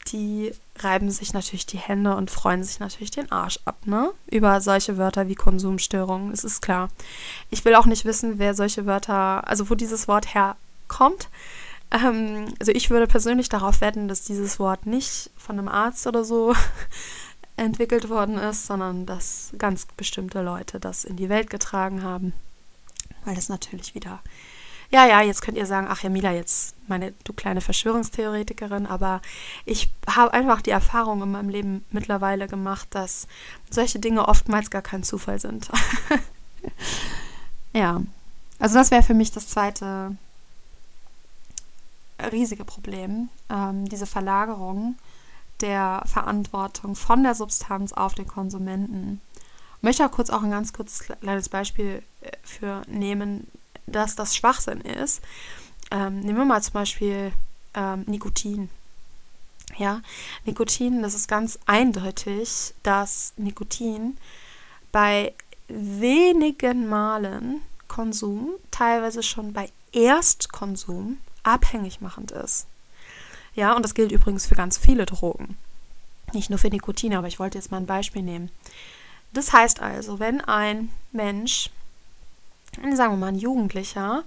[0.09, 4.11] die reiben sich natürlich die Hände und freuen sich natürlich den Arsch ab, ne?
[4.31, 6.89] Über solche Wörter wie Konsumstörung, das ist klar.
[7.51, 11.29] Ich will auch nicht wissen, wer solche Wörter, also wo dieses Wort herkommt.
[11.91, 16.25] Ähm, also ich würde persönlich darauf wetten, dass dieses Wort nicht von einem Arzt oder
[16.25, 16.55] so
[17.57, 22.33] entwickelt worden ist, sondern dass ganz bestimmte Leute das in die Welt getragen haben,
[23.25, 24.21] weil das natürlich wieder
[24.95, 29.23] ja, ja, jetzt könnt ihr sagen, ach ja, Mila, jetzt meine, du kleine Verschwörungstheoretikerin, aber
[29.65, 33.27] ich habe einfach die Erfahrung in meinem Leben mittlerweile gemacht, dass
[33.69, 35.69] solche Dinge oftmals gar kein Zufall sind.
[37.73, 38.03] ja,
[38.61, 40.17] also das wäre für mich das zweite
[42.31, 44.95] riesige Problem, ähm, diese Verlagerung
[45.61, 49.21] der Verantwortung von der Substanz auf den Konsumenten.
[49.79, 53.49] Ich möchte auch kurz auch ein ganz kurzes kleines Beispiel äh, für nehmen,
[53.87, 55.23] dass das Schwachsinn ist.
[55.91, 57.33] Ähm, nehmen wir mal zum Beispiel
[57.75, 58.71] ähm, Nikotin.
[59.77, 60.03] Ja,
[60.45, 64.17] Nikotin, das ist ganz eindeutig, dass Nikotin
[64.93, 65.33] bei
[65.69, 72.67] wenigen Malen Konsum, teilweise schon bei Erstkonsum, abhängig machend ist.
[73.55, 75.57] Ja, und das gilt übrigens für ganz viele Drogen.
[76.33, 78.51] Nicht nur für Nikotin, aber ich wollte jetzt mal ein Beispiel nehmen.
[79.33, 81.71] Das heißt also, wenn ein Mensch
[82.95, 84.25] sagen wir mal ein Jugendlicher,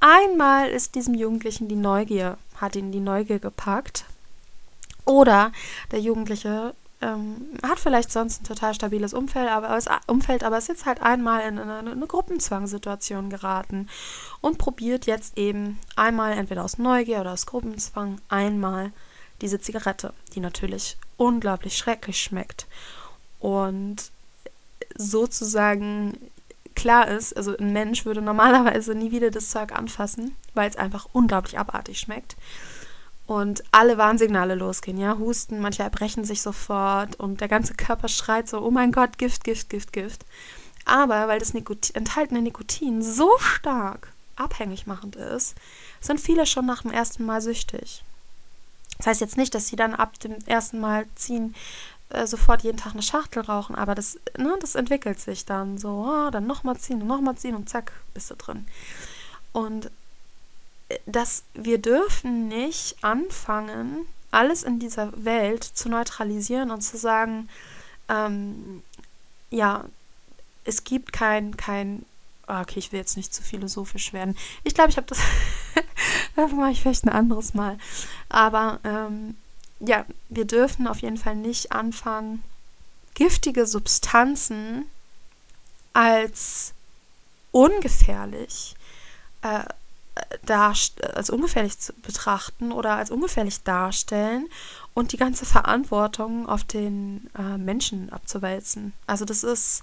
[0.00, 4.04] einmal ist diesem Jugendlichen die Neugier, hat ihn die Neugier gepackt.
[5.04, 5.52] Oder
[5.92, 10.86] der Jugendliche ähm, hat vielleicht sonst ein total stabiles Umfeld, aber, Umfeld, aber ist jetzt
[10.86, 13.88] halt einmal in eine, eine Gruppenzwangssituation geraten
[14.40, 18.92] und probiert jetzt eben einmal entweder aus Neugier oder aus Gruppenzwang einmal
[19.42, 22.66] diese Zigarette, die natürlich unglaublich schrecklich schmeckt
[23.38, 24.10] und
[24.96, 26.18] sozusagen
[26.76, 31.08] klar ist, also ein Mensch würde normalerweise nie wieder das Zeug anfassen, weil es einfach
[31.12, 32.36] unglaublich abartig schmeckt.
[33.26, 38.48] Und alle Warnsignale losgehen, ja, Husten, manche erbrechen sich sofort und der ganze Körper schreit
[38.48, 40.24] so, oh mein Gott, Gift, Gift, Gift, Gift.
[40.84, 45.56] Aber weil das Nikotin, enthaltene Nikotin so stark abhängig machend ist,
[46.00, 48.04] sind viele schon nach dem ersten Mal süchtig.
[48.98, 51.54] Das heißt jetzt nicht, dass sie dann ab dem ersten Mal ziehen
[52.10, 56.06] äh, sofort jeden Tag eine Schachtel rauchen, aber das, ne, das entwickelt sich dann so,
[56.06, 58.66] oh, dann nochmal ziehen und nochmal ziehen und zack, bist du drin.
[59.52, 59.90] Und
[60.88, 67.48] äh, dass wir dürfen nicht anfangen, alles in dieser Welt zu neutralisieren und zu sagen,
[68.08, 68.82] ähm,
[69.50, 69.84] ja,
[70.64, 72.04] es gibt kein, kein,
[72.46, 74.36] ah, okay, ich will jetzt nicht zu philosophisch werden.
[74.62, 75.18] Ich glaube, ich habe das,
[76.36, 77.78] das mache ich vielleicht ein anderes Mal.
[78.28, 79.36] Aber ähm,
[79.80, 82.42] ja, wir dürfen auf jeden Fall nicht anfangen,
[83.14, 84.86] giftige Substanzen
[85.92, 86.72] als
[87.52, 88.74] ungefährlich
[89.42, 89.64] äh,
[91.14, 94.48] als ungefährlich zu betrachten oder als ungefährlich darstellen
[94.94, 98.94] und die ganze Verantwortung auf den äh, Menschen abzuwälzen.
[99.06, 99.82] Also das ist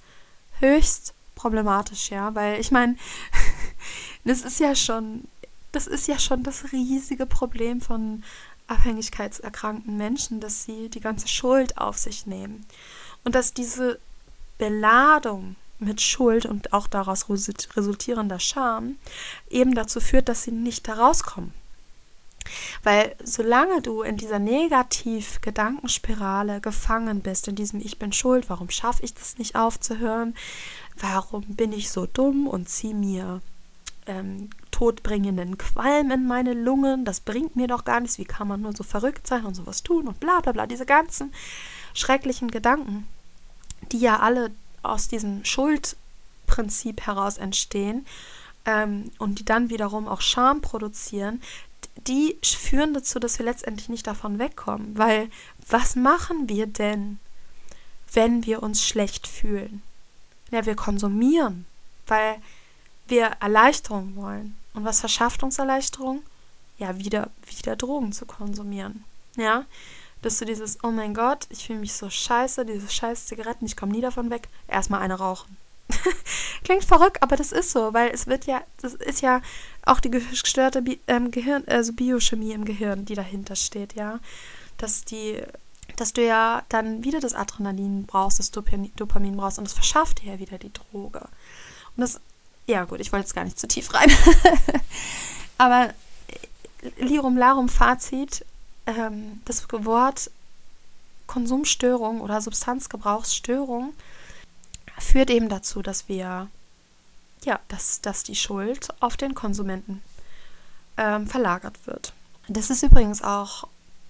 [0.59, 2.95] höchst problematisch, ja, weil ich meine,
[4.25, 5.25] das ist ja schon,
[5.71, 8.23] das ist ja schon das riesige Problem von
[8.73, 12.65] abhängigkeitserkrankten Menschen, dass sie die ganze Schuld auf sich nehmen.
[13.23, 13.99] Und dass diese
[14.57, 18.97] Beladung mit Schuld und auch daraus resultierender Scham
[19.49, 21.53] eben dazu führt, dass sie nicht da rauskommen.
[22.83, 29.03] Weil solange du in dieser Negativ-Gedankenspirale gefangen bist, in diesem Ich bin schuld, warum schaffe
[29.03, 30.35] ich das nicht aufzuhören,
[30.97, 33.41] warum bin ich so dumm und ziehe mir
[34.07, 38.61] ähm, todbringenden Qualm in meine Lungen, das bringt mir doch gar nichts, wie kann man
[38.61, 41.31] nur so verrückt sein und sowas tun und bla bla bla, diese ganzen
[41.93, 43.07] schrecklichen Gedanken,
[43.91, 48.05] die ja alle aus diesem Schuldprinzip heraus entstehen
[48.65, 51.39] ähm, und die dann wiederum auch Scham produzieren,
[52.07, 54.97] die führen dazu, dass wir letztendlich nicht davon wegkommen.
[54.97, 55.29] Weil
[55.69, 57.19] was machen wir denn,
[58.11, 59.83] wenn wir uns schlecht fühlen?
[60.49, 61.65] Ja, wir konsumieren,
[62.07, 62.37] weil
[63.07, 64.55] wir Erleichterung wollen.
[64.73, 66.23] Und was verschafft uns Erleichterung?
[66.77, 69.03] Ja, wieder, wieder Drogen zu konsumieren.
[69.35, 69.65] Ja,
[70.21, 73.77] bist du dieses, oh mein Gott, ich fühle mich so scheiße, diese scheiß Zigaretten, ich
[73.77, 75.57] komme nie davon weg, erstmal eine rauchen.
[76.63, 79.41] Klingt verrückt, aber das ist so, weil es wird ja, das ist ja
[79.85, 84.19] auch die gestörte Bi ähm, Gehirn, also Biochemie im Gehirn, die dahinter steht, ja.
[84.77, 85.41] Dass die,
[85.97, 90.23] dass du ja dann wieder das Adrenalin brauchst, das Dopamin, Dopamin brauchst und das verschafft
[90.23, 91.27] dir ja wieder die Droge.
[91.95, 92.21] Und das,
[92.67, 94.11] ja gut, ich wollte jetzt gar nicht zu tief rein.
[95.57, 98.45] aber äh, Lirum Larum Fazit,
[98.85, 100.29] ähm, das Wort
[101.27, 103.93] Konsumstörung oder Substanzgebrauchsstörung
[104.99, 106.47] führt eben dazu, dass wir,
[107.43, 110.01] ja, dass, dass die Schuld auf den Konsumenten
[110.97, 112.13] ähm, verlagert wird.
[112.47, 113.67] Das ist übrigens auch,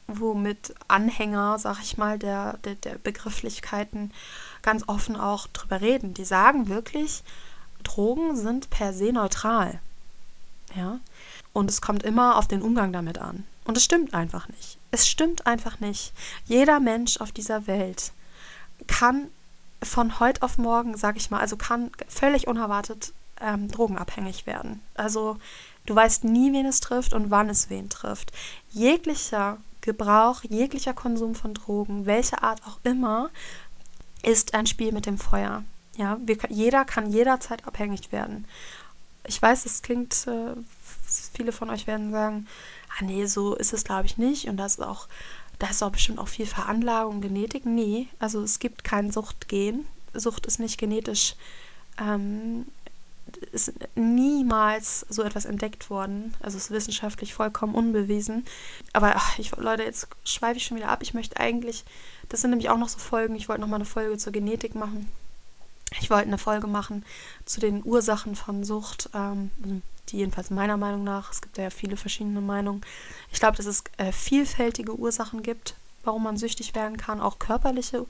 [0.07, 4.11] womit Anhänger, sag ich mal, der, der, der Begrifflichkeiten
[4.61, 6.13] ganz offen auch drüber reden.
[6.13, 7.23] Die sagen wirklich,
[7.83, 9.79] Drogen sind per se neutral.
[10.75, 10.99] Ja.
[11.53, 13.45] Und es kommt immer auf den Umgang damit an.
[13.65, 14.77] Und es stimmt einfach nicht.
[14.91, 16.13] Es stimmt einfach nicht.
[16.45, 18.11] Jeder Mensch auf dieser Welt
[18.87, 19.27] kann
[19.81, 24.81] von heute auf morgen, sag ich mal, also kann völlig unerwartet ähm, drogenabhängig werden.
[24.95, 25.37] Also
[25.85, 28.31] du weißt nie, wen es trifft und wann es wen trifft.
[28.71, 33.29] Jeglicher Gebrauch, jeglicher Konsum von Drogen, welche Art auch immer,
[34.23, 35.63] ist ein Spiel mit dem Feuer.
[35.95, 38.45] Ja, wir, jeder kann jederzeit abhängig werden.
[39.27, 40.55] Ich weiß, es klingt, äh,
[41.33, 42.47] viele von euch werden sagen,
[42.89, 45.07] ah nee, so ist es glaube ich nicht und das ist auch
[45.59, 47.65] da ist auch bestimmt auch viel Veranlagung, Genetik.
[47.65, 49.85] Nee, also es gibt kein Suchtgen.
[50.13, 51.35] Sucht ist nicht genetisch,
[51.97, 52.65] ähm,
[53.51, 56.33] ist niemals so etwas entdeckt worden.
[56.41, 58.45] Also ist wissenschaftlich vollkommen unbewiesen.
[58.91, 60.99] Aber ach, ich, Leute, jetzt schweife ich schon wieder ab.
[61.01, 61.85] Ich möchte eigentlich,
[62.29, 64.75] das sind nämlich auch noch so Folgen, ich wollte noch mal eine Folge zur Genetik
[64.75, 65.09] machen.
[65.99, 67.05] Ich wollte eine Folge machen
[67.45, 69.09] zu den Ursachen von Sucht.
[69.13, 69.51] Ähm,
[70.09, 72.81] die jedenfalls meiner Meinung nach, es gibt ja viele verschiedene Meinungen,
[73.31, 78.05] ich glaube, dass es äh, vielfältige Ursachen gibt, warum man süchtig werden kann, auch körperliche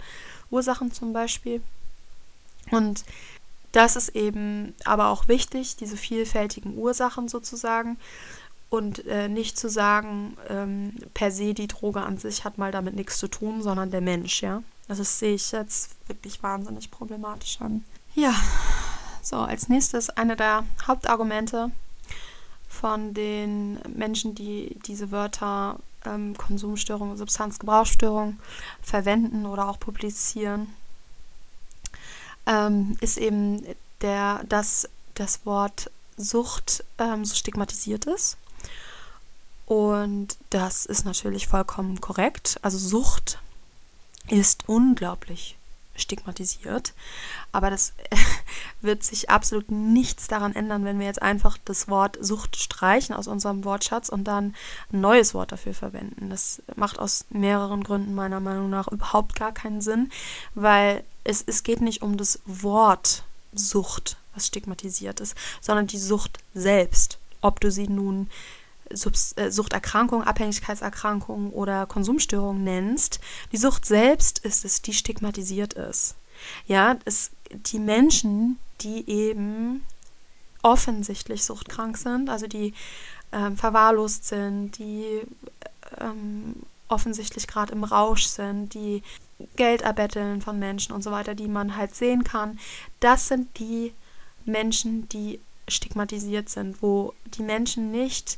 [0.50, 1.62] Ursachen zum Beispiel.
[2.72, 3.04] Und
[3.72, 7.98] das ist eben aber auch wichtig, diese vielfältigen Ursachen sozusagen.
[8.70, 12.96] Und äh, nicht zu sagen, ähm, per se die Droge an sich hat mal damit
[12.96, 14.64] nichts zu tun, sondern der Mensch, ja.
[14.88, 17.84] Also das sehe ich jetzt wirklich wahnsinnig problematisch an.
[18.16, 18.34] Ja,
[19.22, 21.72] so, als nächstes eine der Hauptargumente
[22.68, 28.40] von den Menschen, die diese Wörter ähm, Konsumstörung, Substanzgebrauchsstörung
[28.82, 30.68] verwenden oder auch publizieren,
[32.46, 33.66] ähm, ist eben
[34.02, 38.38] der, dass das Wort Sucht ähm, so stigmatisiert ist.
[39.66, 42.60] Und das ist natürlich vollkommen korrekt.
[42.62, 43.40] Also Sucht
[44.30, 45.58] ist unglaublich
[45.96, 46.94] stigmatisiert.
[47.52, 47.94] Aber das
[48.82, 53.28] wird sich absolut nichts daran ändern, wenn wir jetzt einfach das Wort Sucht streichen aus
[53.28, 54.56] unserem Wortschatz und dann
[54.92, 56.30] ein neues Wort dafür verwenden.
[56.30, 60.12] Das macht aus mehreren Gründen meiner Meinung nach überhaupt gar keinen Sinn,
[60.56, 66.40] weil es, es geht nicht um das Wort Sucht, was stigmatisiert ist, sondern die Sucht
[66.56, 67.20] selbst.
[67.42, 68.30] Ob du sie nun
[68.94, 73.20] Äh, Suchterkrankung, Abhängigkeitserkrankung oder Konsumstörung nennst,
[73.52, 76.16] die Sucht selbst ist es, die stigmatisiert ist.
[76.68, 79.84] Ja, es, die Menschen, die eben
[80.62, 82.74] offensichtlich suchtkrank sind, also die
[83.32, 85.22] ähm, verwahrlost sind, die
[86.00, 86.56] ähm,
[86.88, 89.04] offensichtlich gerade im Rausch sind, die
[89.56, 92.60] Geld erbetteln von Menschen und so weiter, die man halt sehen kann,
[93.00, 93.94] das sind die
[94.46, 98.38] Menschen, die stigmatisiert sind, wo die Menschen nicht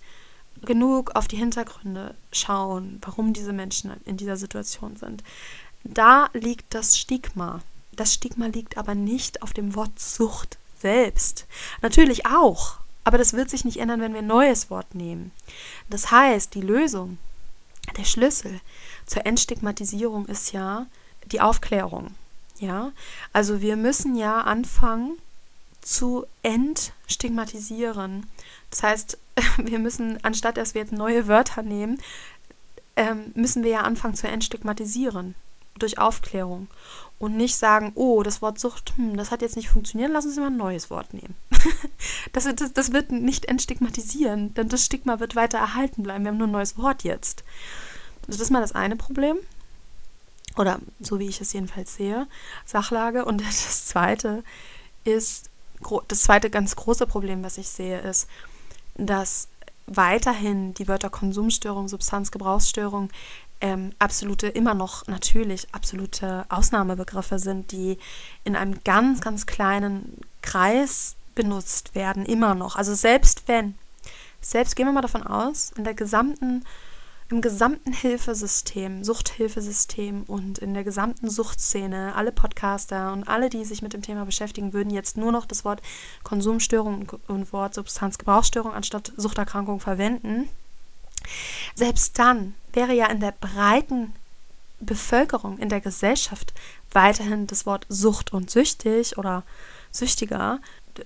[0.66, 5.24] genug auf die Hintergründe schauen, warum diese Menschen in dieser Situation sind.
[5.84, 7.61] Da liegt das Stigma.
[7.95, 11.45] Das Stigma liegt aber nicht auf dem Wort Sucht selbst.
[11.82, 15.32] Natürlich auch, aber das wird sich nicht ändern, wenn wir ein neues Wort nehmen.
[15.89, 17.18] Das heißt, die Lösung,
[17.97, 18.59] der Schlüssel
[19.05, 20.88] zur Entstigmatisierung ist ja
[21.32, 22.16] die Aufklärung.
[22.59, 22.91] Ja,
[23.34, 25.18] also wir müssen ja anfangen
[25.86, 28.26] zu entstigmatisieren.
[28.72, 29.18] Das heißt,
[29.58, 32.02] wir müssen, anstatt dass wir jetzt neue Wörter nehmen,
[32.96, 35.36] ähm, müssen wir ja anfangen zu entstigmatisieren
[35.78, 36.68] durch Aufklärung
[37.20, 40.40] und nicht sagen, oh, das Wort Sucht, hm, das hat jetzt nicht funktioniert, lassen Sie
[40.40, 41.36] mal ein neues Wort nehmen.
[42.34, 46.24] das, das, das wird nicht entstigmatisieren, denn das Stigma wird weiter erhalten bleiben.
[46.24, 47.44] Wir haben nur ein neues Wort jetzt.
[48.22, 49.38] Also das ist mal das eine Problem.
[50.58, 52.28] Oder so wie ich es jedenfalls sehe,
[52.66, 53.26] Sachlage.
[53.26, 54.44] Und das zweite
[55.04, 55.50] ist,
[56.08, 58.28] das zweite ganz große Problem, was ich sehe, ist,
[58.96, 59.48] dass
[59.88, 63.10] weiterhin die Wörter Konsumstörung, Substanzgebrauchsstörung
[63.62, 67.98] ähm, absolute, immer noch natürlich absolute Ausnahmebegriffe sind, die
[68.44, 72.76] in einem ganz, ganz kleinen Kreis benutzt werden, immer noch.
[72.76, 73.76] Also selbst wenn,
[74.42, 76.64] selbst gehen wir mal davon aus, in der gesamten
[77.30, 83.82] im gesamten Hilfesystem, Suchthilfesystem und in der gesamten Suchtszene, alle Podcaster und alle, die sich
[83.82, 85.82] mit dem Thema beschäftigen, würden jetzt nur noch das Wort
[86.23, 90.49] Konsumstörung und Wort Substanzgebrauchsstörung anstatt Suchterkrankung verwenden.
[91.73, 94.13] Selbst dann wäre ja in der breiten
[94.80, 96.53] Bevölkerung, in der Gesellschaft
[96.91, 99.43] weiterhin das Wort Sucht und süchtig oder
[99.91, 100.59] süchtiger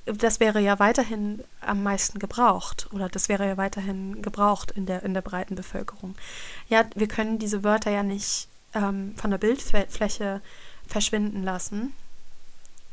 [0.06, 5.04] das wäre ja weiterhin am meisten gebraucht oder das wäre ja weiterhin gebraucht in der,
[5.04, 6.16] in der breiten Bevölkerung.
[6.68, 10.42] Ja, wir können diese Wörter ja nicht ähm, von der Bildfläche
[10.88, 11.94] verschwinden lassen.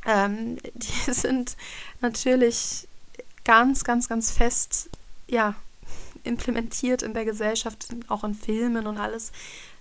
[0.06, 1.56] Ähm, die sind
[2.00, 2.88] natürlich
[3.44, 4.88] ganz, ganz, ganz fest,
[5.28, 5.54] ja,
[6.24, 9.32] implementiert in der Gesellschaft, auch in Filmen und alles.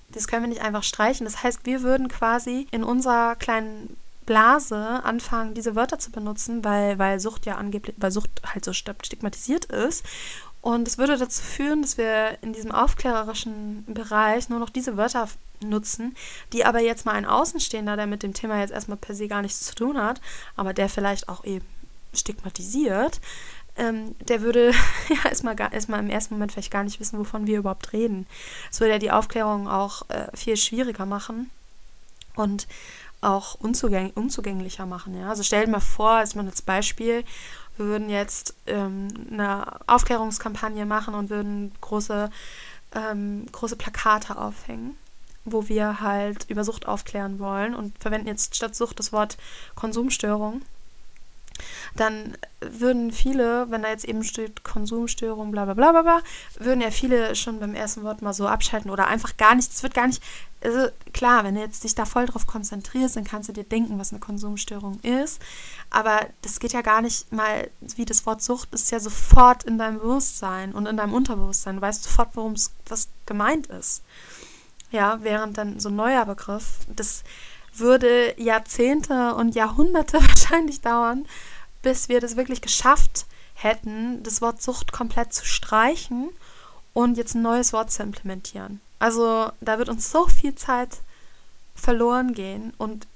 [0.09, 1.25] Das können wir nicht einfach streichen.
[1.25, 6.97] Das heißt, wir würden quasi in unserer kleinen Blase anfangen, diese Wörter zu benutzen, weil,
[6.99, 10.03] weil Sucht ja angeblich, weil Sucht halt so stigmatisiert ist.
[10.61, 15.27] Und es würde dazu führen, dass wir in diesem aufklärerischen Bereich nur noch diese Wörter
[15.63, 16.15] nutzen,
[16.53, 19.41] die aber jetzt mal ein Außenstehender, der mit dem Thema jetzt erstmal per se gar
[19.41, 20.21] nichts zu tun hat,
[20.55, 21.65] aber der vielleicht auch eben
[22.13, 23.21] stigmatisiert,
[23.77, 24.71] ähm, der würde
[25.09, 28.25] ja erstmal, erstmal im ersten Moment vielleicht gar nicht wissen, wovon wir überhaupt reden.
[28.71, 31.49] Es würde ja die Aufklärung auch äh, viel schwieriger machen.
[32.35, 32.67] Und
[33.25, 35.17] auch unzugäng unzugänglicher machen.
[35.19, 35.29] Ja?
[35.29, 37.23] Also stell dir mal vor, als man als Beispiel,
[37.77, 42.29] wir würden jetzt ähm, eine Aufklärungskampagne machen und würden große,
[42.93, 44.97] ähm, große Plakate aufhängen,
[45.43, 49.37] wo wir halt über Sucht aufklären wollen und verwenden jetzt statt Sucht das Wort
[49.75, 50.61] Konsumstörung
[51.95, 56.21] dann würden viele, wenn da jetzt eben steht Konsumstörung, bla bla bla bla, bla
[56.59, 59.83] würden ja viele schon beim ersten Wort mal so abschalten oder einfach gar nicht, es
[59.83, 60.21] wird gar nicht,
[60.61, 63.99] also klar, wenn du jetzt dich da voll drauf konzentrierst, dann kannst du dir denken,
[63.99, 65.41] was eine Konsumstörung ist,
[65.89, 69.77] aber das geht ja gar nicht mal, wie das Wort Sucht ist ja sofort in
[69.77, 74.03] deinem Bewusstsein und in deinem Unterbewusstsein, du weißt sofort, worum es was gemeint ist.
[74.91, 77.23] Ja, während dann so ein neuer Begriff, das
[77.79, 81.25] würde Jahrzehnte und Jahrhunderte wahrscheinlich dauern,
[81.81, 86.29] bis wir das wirklich geschafft hätten, das Wort Sucht komplett zu streichen
[86.93, 88.81] und jetzt ein neues Wort zu implementieren.
[88.99, 90.97] Also da wird uns so viel Zeit
[91.75, 93.07] verloren gehen und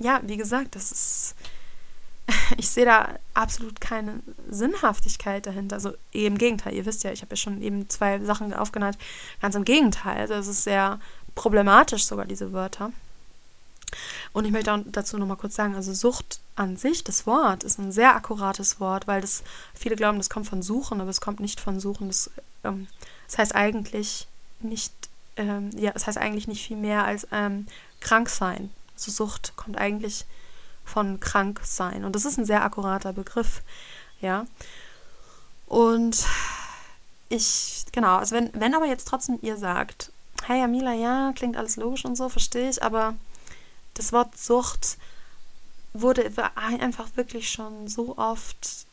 [0.00, 1.34] ja, wie gesagt, das ist
[2.56, 5.76] ich sehe da absolut keine Sinnhaftigkeit dahinter.
[5.76, 8.98] Also im Gegenteil, ihr wisst ja, ich habe ja schon eben zwei Sachen aufgenannt.
[9.40, 10.30] Ganz im Gegenteil.
[10.30, 11.00] Es ist sehr
[11.34, 12.92] problematisch sogar, diese Wörter.
[14.32, 17.92] Und ich möchte dazu nochmal kurz sagen, also Sucht an sich, das Wort, ist ein
[17.92, 19.42] sehr akkurates Wort, weil das,
[19.74, 22.08] viele glauben, das kommt von Suchen, aber es kommt nicht von Suchen.
[22.08, 22.30] Das,
[22.64, 22.86] ähm,
[23.26, 24.26] das heißt eigentlich
[24.60, 24.92] nicht,
[25.36, 27.66] ähm, ja, es das heißt eigentlich nicht viel mehr als ähm,
[28.00, 28.70] krank sein.
[28.94, 30.24] Also Sucht kommt eigentlich
[30.84, 32.04] von krank sein.
[32.04, 33.62] Und das ist ein sehr akkurater Begriff,
[34.20, 34.46] ja.
[35.66, 36.24] Und
[37.28, 40.12] ich, genau, also wenn, wenn aber jetzt trotzdem ihr sagt,
[40.46, 43.14] hey Amila, ja, klingt alles logisch und so, verstehe ich, aber
[43.94, 44.98] das Wort Sucht
[45.92, 48.86] wurde einfach wirklich schon so oft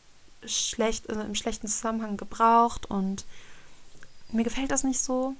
[0.44, 3.24] schlecht, also im schlechten Zusammenhang gebraucht und
[4.30, 5.34] mir gefällt das nicht so,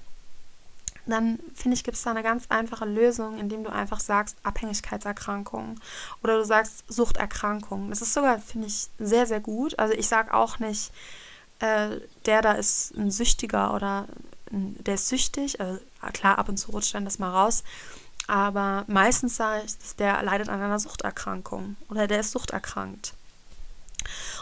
[1.05, 5.79] dann finde ich, gibt es da eine ganz einfache Lösung, indem du einfach sagst Abhängigkeitserkrankung
[6.21, 7.89] oder du sagst Suchterkrankung.
[7.89, 9.77] Das ist sogar, finde ich, sehr, sehr gut.
[9.79, 10.91] Also ich sage auch nicht,
[11.59, 14.07] äh, der da ist ein Süchtiger oder
[14.51, 15.59] der ist süchtig.
[15.59, 15.79] Also
[16.13, 17.63] klar, ab und zu rutscht dann das mal raus.
[18.27, 23.13] Aber meistens sage ich, der leidet an einer Suchterkrankung oder der ist suchterkrankt.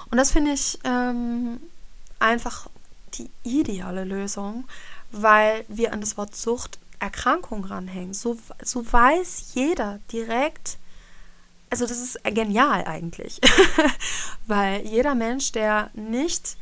[0.10, 1.60] Und das finde ich ähm,
[2.20, 2.68] einfach
[3.14, 4.66] die ideale Lösung,
[5.12, 8.14] weil wir an das Wort Sucht Erkrankung ranhängen.
[8.14, 10.78] So, so weiß jeder direkt,
[11.70, 13.42] also das ist genial eigentlich,
[14.48, 16.58] weil jeder Mensch, der nicht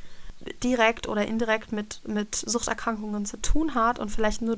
[0.63, 4.55] direkt oder indirekt mit, mit Suchterkrankungen zu tun hat und vielleicht nur,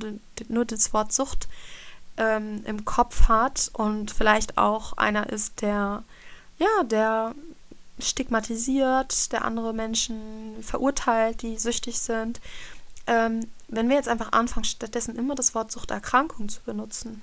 [0.48, 1.48] nur das Wort Sucht
[2.18, 6.04] ähm, im Kopf hat und vielleicht auch einer ist, der,
[6.58, 7.36] ja, der
[8.00, 12.42] stigmatisiert, der andere Menschen verurteilt, die süchtig sind,
[13.08, 17.22] ähm, wenn wir jetzt einfach anfangen, stattdessen immer das Wort Suchterkrankung zu benutzen,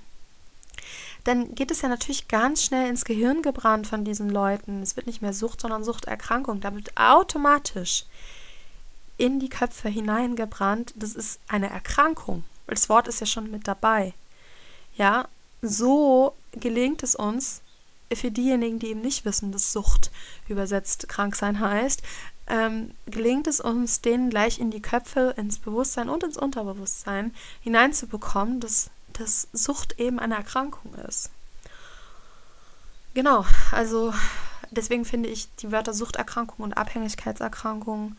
[1.24, 4.82] dann geht es ja natürlich ganz schnell ins Gehirn gebrannt von diesen Leuten.
[4.82, 6.61] Es wird nicht mehr Sucht, sondern Suchterkrankung.
[6.61, 8.07] Da wird automatisch
[9.18, 12.45] in die Köpfe hineingebrannt, das ist eine Erkrankung.
[12.66, 14.14] Das Wort ist ja schon mit dabei.
[14.99, 15.28] Ja,
[15.62, 17.62] so gelingt es uns,
[18.12, 20.11] für diejenigen, die eben nicht wissen, dass Sucht
[20.49, 22.03] übersetzt krank sein heißt,
[22.49, 28.61] ähm, gelingt es uns, denen gleich in die Köpfe, ins Bewusstsein und ins Unterbewusstsein hineinzubekommen,
[28.61, 31.30] dass, dass Sucht eben eine Erkrankung ist.
[33.14, 34.12] Genau, also
[34.70, 38.16] deswegen finde ich die Wörter Suchterkrankung und Abhängigkeitserkrankung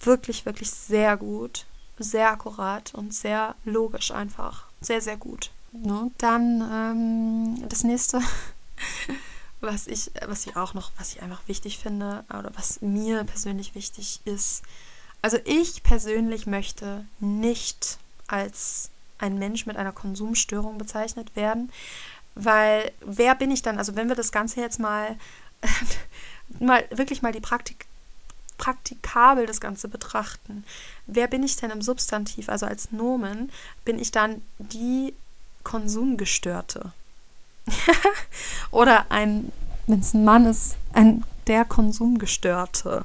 [0.00, 1.66] wirklich, wirklich sehr gut,
[1.98, 4.64] sehr akkurat und sehr logisch einfach.
[4.80, 5.50] Sehr, sehr gut.
[5.82, 8.20] No, dann ähm, das nächste
[9.60, 13.74] was ich, was ich auch noch, was ich einfach wichtig finde oder was mir persönlich
[13.74, 14.62] wichtig ist.
[15.22, 17.98] Also ich persönlich möchte nicht
[18.28, 21.72] als ein Mensch mit einer Konsumstörung bezeichnet werden,
[22.34, 23.78] weil wer bin ich dann?
[23.78, 25.16] Also wenn wir das Ganze jetzt mal,
[26.60, 27.86] mal wirklich mal die Praktik
[28.58, 30.64] praktikabel das Ganze betrachten.
[31.06, 33.52] Wer bin ich denn im Substantiv, also als Nomen?
[33.84, 35.14] Bin ich dann die
[35.68, 36.92] Konsumgestörte?
[38.70, 39.52] Oder ein,
[39.86, 43.04] wenn es ein Mann ist, ein der Konsumgestörte.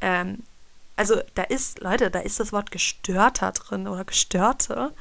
[0.00, 0.44] Ähm,
[0.94, 4.92] also da ist, Leute, da ist das Wort gestörter drin oder gestörte.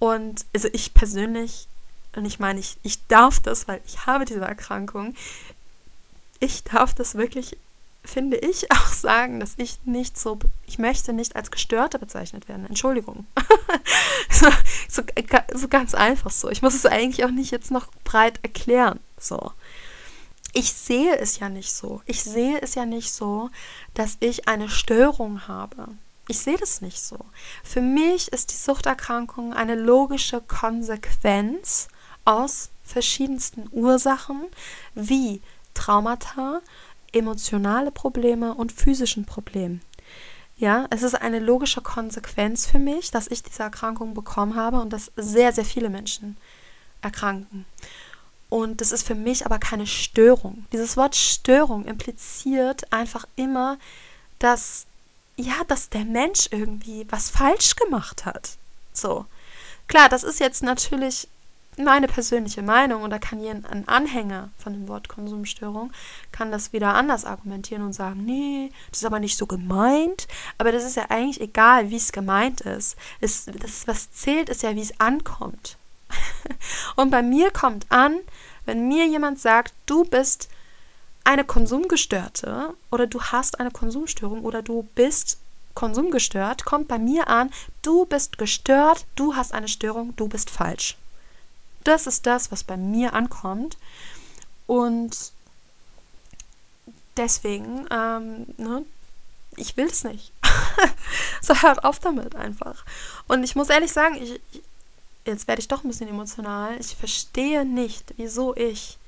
[0.00, 1.68] Und also ich persönlich,
[2.16, 5.14] und ich meine, ich, ich darf das, weil ich habe diese Erkrankung,
[6.40, 7.56] ich darf das wirklich
[8.04, 12.66] finde ich, auch sagen, dass ich nicht so, ich möchte nicht als Gestörte bezeichnet werden.
[12.66, 13.26] Entschuldigung.
[14.30, 14.48] so,
[14.88, 15.02] so,
[15.52, 16.50] so, ganz einfach so.
[16.50, 19.00] Ich muss es eigentlich auch nicht jetzt noch breit erklären.
[19.18, 19.52] So.
[20.52, 22.02] Ich sehe es ja nicht so.
[22.06, 23.50] Ich sehe es ja nicht so,
[23.94, 25.88] dass ich eine Störung habe.
[26.28, 27.18] Ich sehe das nicht so.
[27.62, 31.88] Für mich ist die Suchterkrankung eine logische Konsequenz
[32.24, 34.46] aus verschiedensten Ursachen
[34.94, 35.42] wie
[35.74, 36.62] Traumata,
[37.14, 39.80] emotionale Probleme und physischen Problemen.
[40.56, 44.92] Ja, es ist eine logische Konsequenz für mich, dass ich diese Erkrankung bekommen habe und
[44.92, 46.36] dass sehr, sehr viele Menschen
[47.02, 47.66] erkranken.
[48.48, 50.66] Und das ist für mich aber keine Störung.
[50.72, 53.78] Dieses Wort Störung impliziert einfach immer,
[54.38, 54.86] dass,
[55.36, 58.50] ja, dass der Mensch irgendwie was falsch gemacht hat.
[58.92, 59.26] So.
[59.88, 61.28] Klar, das ist jetzt natürlich
[61.78, 65.92] meine persönliche Meinung und da kann ein Anhänger von dem Wort Konsumstörung
[66.32, 70.72] kann das wieder anders argumentieren und sagen, nee, das ist aber nicht so gemeint, aber
[70.72, 72.96] das ist ja eigentlich egal, wie es gemeint ist.
[73.20, 75.76] Es, das, was zählt, ist ja, wie es ankommt.
[76.96, 78.18] und bei mir kommt an,
[78.66, 80.48] wenn mir jemand sagt, du bist
[81.24, 85.38] eine Konsumgestörte oder du hast eine Konsumstörung oder du bist
[85.74, 87.50] konsumgestört, kommt bei mir an,
[87.82, 90.96] du bist gestört, du hast eine Störung, du bist falsch.
[91.84, 93.76] Das ist das, was bei mir ankommt.
[94.66, 95.32] Und
[97.16, 98.84] deswegen, ähm, ne,
[99.56, 100.32] ich will es nicht.
[101.42, 102.84] so hört auf damit einfach.
[103.28, 104.40] Und ich muss ehrlich sagen, ich,
[105.24, 106.78] jetzt werde ich doch ein bisschen emotional.
[106.80, 108.98] Ich verstehe nicht, wieso ich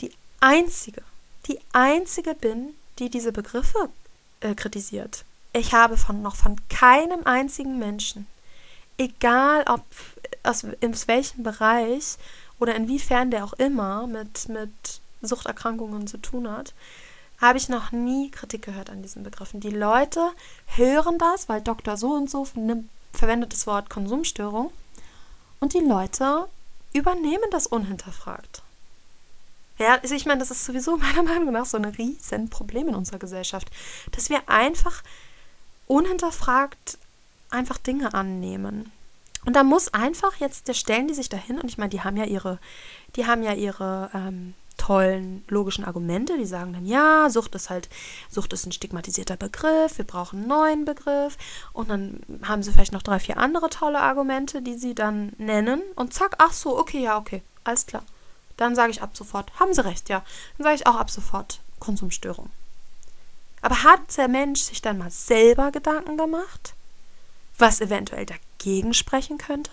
[0.00, 1.02] die einzige,
[1.46, 3.88] die einzige bin, die diese Begriffe
[4.40, 5.24] äh, kritisiert.
[5.52, 8.26] Ich habe von noch von keinem einzigen Menschen,
[8.98, 9.82] egal ob
[10.48, 12.16] aus, aus welchem Bereich
[12.58, 16.74] oder inwiefern der auch immer mit, mit Suchterkrankungen zu tun hat,
[17.40, 19.60] habe ich noch nie Kritik gehört an diesen Begriffen.
[19.60, 20.30] Die Leute
[20.66, 21.96] hören das, weil Dr.
[21.96, 22.46] So und so
[23.12, 24.72] verwendet das Wort Konsumstörung
[25.60, 26.48] und die Leute
[26.92, 28.62] übernehmen das unhinterfragt.
[29.78, 32.94] Ja, also ich meine, das ist sowieso meiner Meinung nach so ein riesen Problem in
[32.94, 33.68] unserer Gesellschaft,
[34.12, 35.02] dass wir einfach
[35.86, 36.98] unhinterfragt
[37.50, 38.92] einfach Dinge annehmen.
[39.44, 42.16] Und da muss einfach jetzt, der stellen die sich dahin und ich meine, die haben
[42.16, 42.58] ja ihre,
[43.16, 46.38] die haben ja ihre ähm, tollen logischen Argumente.
[46.38, 47.90] Die sagen dann, ja, Sucht ist halt,
[48.30, 51.36] Sucht ist ein stigmatisierter Begriff, wir brauchen einen neuen Begriff.
[51.74, 55.82] Und dann haben sie vielleicht noch drei, vier andere tolle Argumente, die sie dann nennen.
[55.94, 58.02] Und zack, ach so, okay, ja, okay, alles klar.
[58.56, 60.24] Dann sage ich ab sofort, haben sie recht, ja.
[60.56, 62.50] Dann sage ich auch ab sofort Konsumstörung.
[63.60, 66.74] Aber hat der Mensch sich dann mal selber Gedanken gemacht,
[67.58, 68.24] was eventuell
[68.58, 69.72] dagegen sprechen könnte?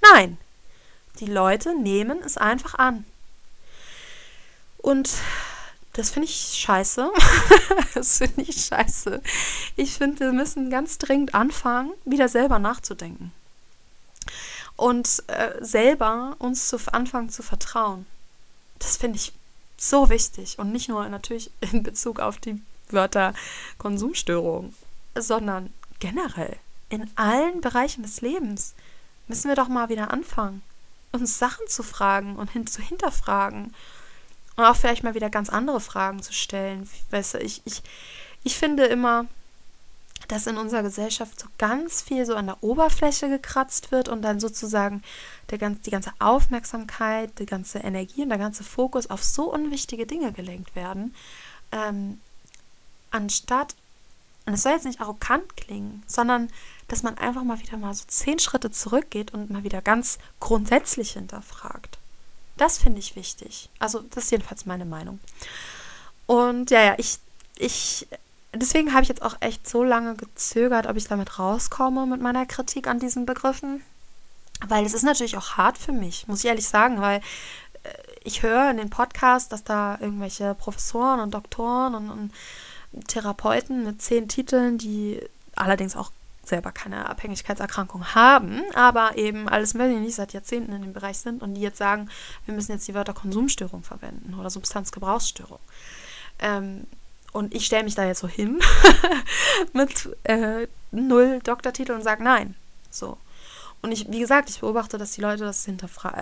[0.00, 0.38] Nein.
[1.18, 3.04] Die Leute nehmen es einfach an.
[4.78, 5.10] Und
[5.92, 7.10] das finde ich scheiße.
[7.94, 9.20] das finde ich scheiße.
[9.76, 13.32] Ich finde, wir müssen ganz dringend anfangen, wieder selber nachzudenken.
[14.76, 18.06] Und äh, selber uns zu anfangen zu vertrauen.
[18.78, 19.32] Das finde ich
[19.76, 20.58] so wichtig.
[20.58, 23.34] Und nicht nur natürlich in Bezug auf die Wörter
[23.76, 24.74] Konsumstörung,
[25.14, 26.56] sondern generell
[26.90, 28.74] in allen Bereichen des Lebens
[29.28, 30.60] müssen wir doch mal wieder anfangen,
[31.12, 33.74] uns Sachen zu fragen und hin zu hinterfragen
[34.56, 36.88] und auch vielleicht mal wieder ganz andere Fragen zu stellen.
[37.10, 37.82] Weißt du, ich, ich,
[38.42, 39.26] ich finde immer,
[40.28, 44.38] dass in unserer Gesellschaft so ganz viel so an der Oberfläche gekratzt wird und dann
[44.38, 45.02] sozusagen
[45.50, 50.06] der ganz, die ganze Aufmerksamkeit, die ganze Energie und der ganze Fokus auf so unwichtige
[50.06, 51.14] Dinge gelenkt werden,
[51.72, 52.20] ähm,
[53.10, 53.74] anstatt,
[54.50, 56.50] und es soll jetzt nicht arrogant klingen, sondern
[56.88, 61.12] dass man einfach mal wieder mal so zehn Schritte zurückgeht und mal wieder ganz grundsätzlich
[61.12, 61.98] hinterfragt.
[62.56, 63.70] Das finde ich wichtig.
[63.78, 65.20] Also, das ist jedenfalls meine Meinung.
[66.26, 67.20] Und ja, ja, ich,
[67.58, 68.08] ich,
[68.52, 72.44] deswegen habe ich jetzt auch echt so lange gezögert, ob ich damit rauskomme mit meiner
[72.44, 73.84] Kritik an diesen Begriffen.
[74.66, 77.20] Weil es ist natürlich auch hart für mich, muss ich ehrlich sagen, weil
[77.84, 77.88] äh,
[78.24, 82.32] ich höre in den Podcasts, dass da irgendwelche Professoren und Doktoren und, und
[83.06, 85.20] Therapeuten mit zehn Titeln, die
[85.54, 86.10] allerdings auch
[86.44, 91.42] selber keine Abhängigkeitserkrankung haben, aber eben alles mögliche nicht seit Jahrzehnten in dem Bereich sind
[91.42, 92.10] und die jetzt sagen,
[92.44, 95.60] wir müssen jetzt die Wörter Konsumstörung verwenden oder Substanzgebrauchsstörung.
[96.40, 96.86] Ähm,
[97.32, 98.58] und ich stelle mich da jetzt so hin
[99.72, 102.56] mit äh, null Doktortitel und sage nein.
[102.90, 103.16] So.
[103.82, 105.66] Und ich, wie gesagt, ich beobachte, dass die Leute das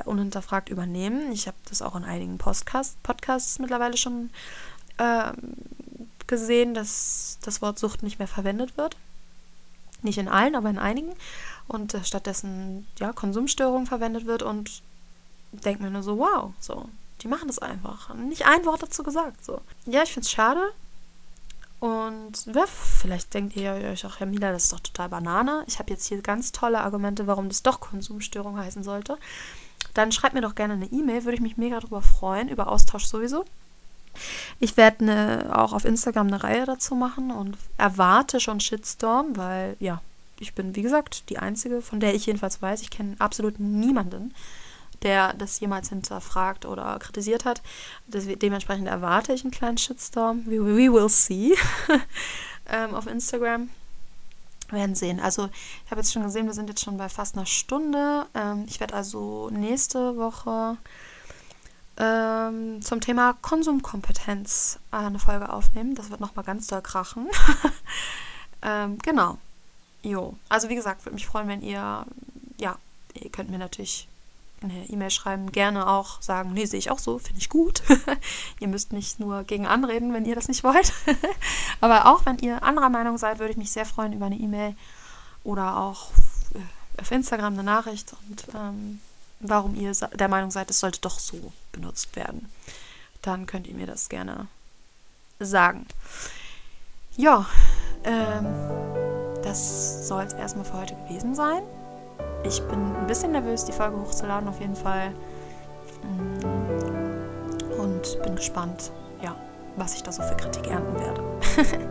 [0.05, 1.33] unhinterfragt übernehmen.
[1.33, 4.31] Ich habe das auch in einigen Podcast Podcasts mittlerweile schon
[4.99, 5.33] äh,
[6.29, 8.97] gesehen, dass das Wort Sucht nicht mehr verwendet wird.
[10.03, 11.13] Nicht in allen, aber in einigen.
[11.67, 14.83] Und äh, stattdessen ja, Konsumstörung verwendet wird und
[15.53, 16.89] denkt mir nur so, wow, so,
[17.23, 18.15] die machen das einfach.
[18.15, 19.45] Nicht ein Wort dazu gesagt.
[19.45, 19.61] So.
[19.87, 20.73] Ja, ich finde es schade.
[21.81, 25.65] Und ja, vielleicht denkt ihr euch auch, Herr Mila, das ist doch total Banane.
[25.69, 29.17] Ich habe jetzt hier ganz tolle Argumente, warum das doch Konsumstörung heißen sollte.
[29.95, 33.05] Dann schreibt mir doch gerne eine E-Mail, würde ich mich mega darüber freuen, über Austausch
[33.05, 33.45] sowieso.
[34.61, 39.77] Ich werde ne, auch auf Instagram eine Reihe dazu machen und erwarte schon Shitstorm, weil
[39.81, 40.01] ja,
[40.41, 42.83] ich bin, wie gesagt, die Einzige, von der ich jedenfalls weiß.
[42.83, 44.35] Ich kenne absolut niemanden,
[45.03, 47.63] der das jemals hinterfragt oder kritisiert hat.
[48.07, 50.47] Das, dementsprechend erwarte ich einen kleinen Shitstorm.
[50.47, 51.55] We, we will see.
[52.69, 53.71] ähm, auf Instagram.
[54.71, 55.19] Wir werden sehen.
[55.19, 55.49] Also,
[55.85, 58.27] ich habe jetzt schon gesehen, wir sind jetzt schon bei fast einer Stunde.
[58.35, 60.77] Ähm, ich werde also nächste Woche
[61.99, 65.95] ähm, zum Thema Konsumkompetenz eine Folge aufnehmen.
[65.95, 67.29] Das wird nochmal ganz doll krachen.
[68.63, 69.39] ähm, genau.
[70.03, 70.37] Jo.
[70.49, 72.07] Also wie gesagt, würde mich freuen, wenn ihr,
[72.59, 72.77] ja,
[73.15, 74.09] ihr könnt mir natürlich
[74.63, 77.83] eine E-Mail schreiben, gerne auch sagen, nee, sehe ich auch so, finde ich gut.
[78.61, 80.93] ihr müsst nicht nur gegen anreden, wenn ihr das nicht wollt.
[81.81, 84.75] Aber auch wenn ihr anderer Meinung seid, würde ich mich sehr freuen über eine E-Mail
[85.45, 86.11] oder auch
[86.55, 89.01] äh, auf Instagram eine Nachricht und ähm,
[89.41, 92.51] warum ihr der Meinung seid, es sollte doch so benutzt werden.
[93.23, 94.47] Dann könnt ihr mir das gerne
[95.41, 95.87] sagen.
[97.17, 97.47] Ja,
[98.05, 98.47] ähm,
[99.43, 101.63] das soll es erstmal für heute gewesen sein.
[102.45, 105.11] Ich bin ein bisschen nervös, die Folge hochzuladen, auf jeden Fall.
[106.03, 109.35] Mm, und bin gespannt, ja,
[109.77, 111.23] was ich da so für Kritik ernten werde.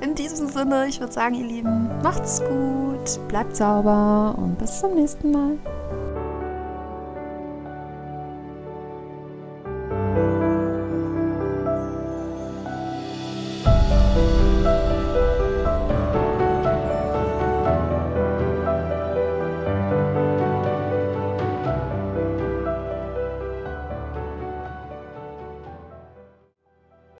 [0.00, 4.94] In diesem Sinne, ich würde sagen, ihr Lieben, macht's gut, bleibt sauber und bis zum
[4.94, 5.58] nächsten Mal.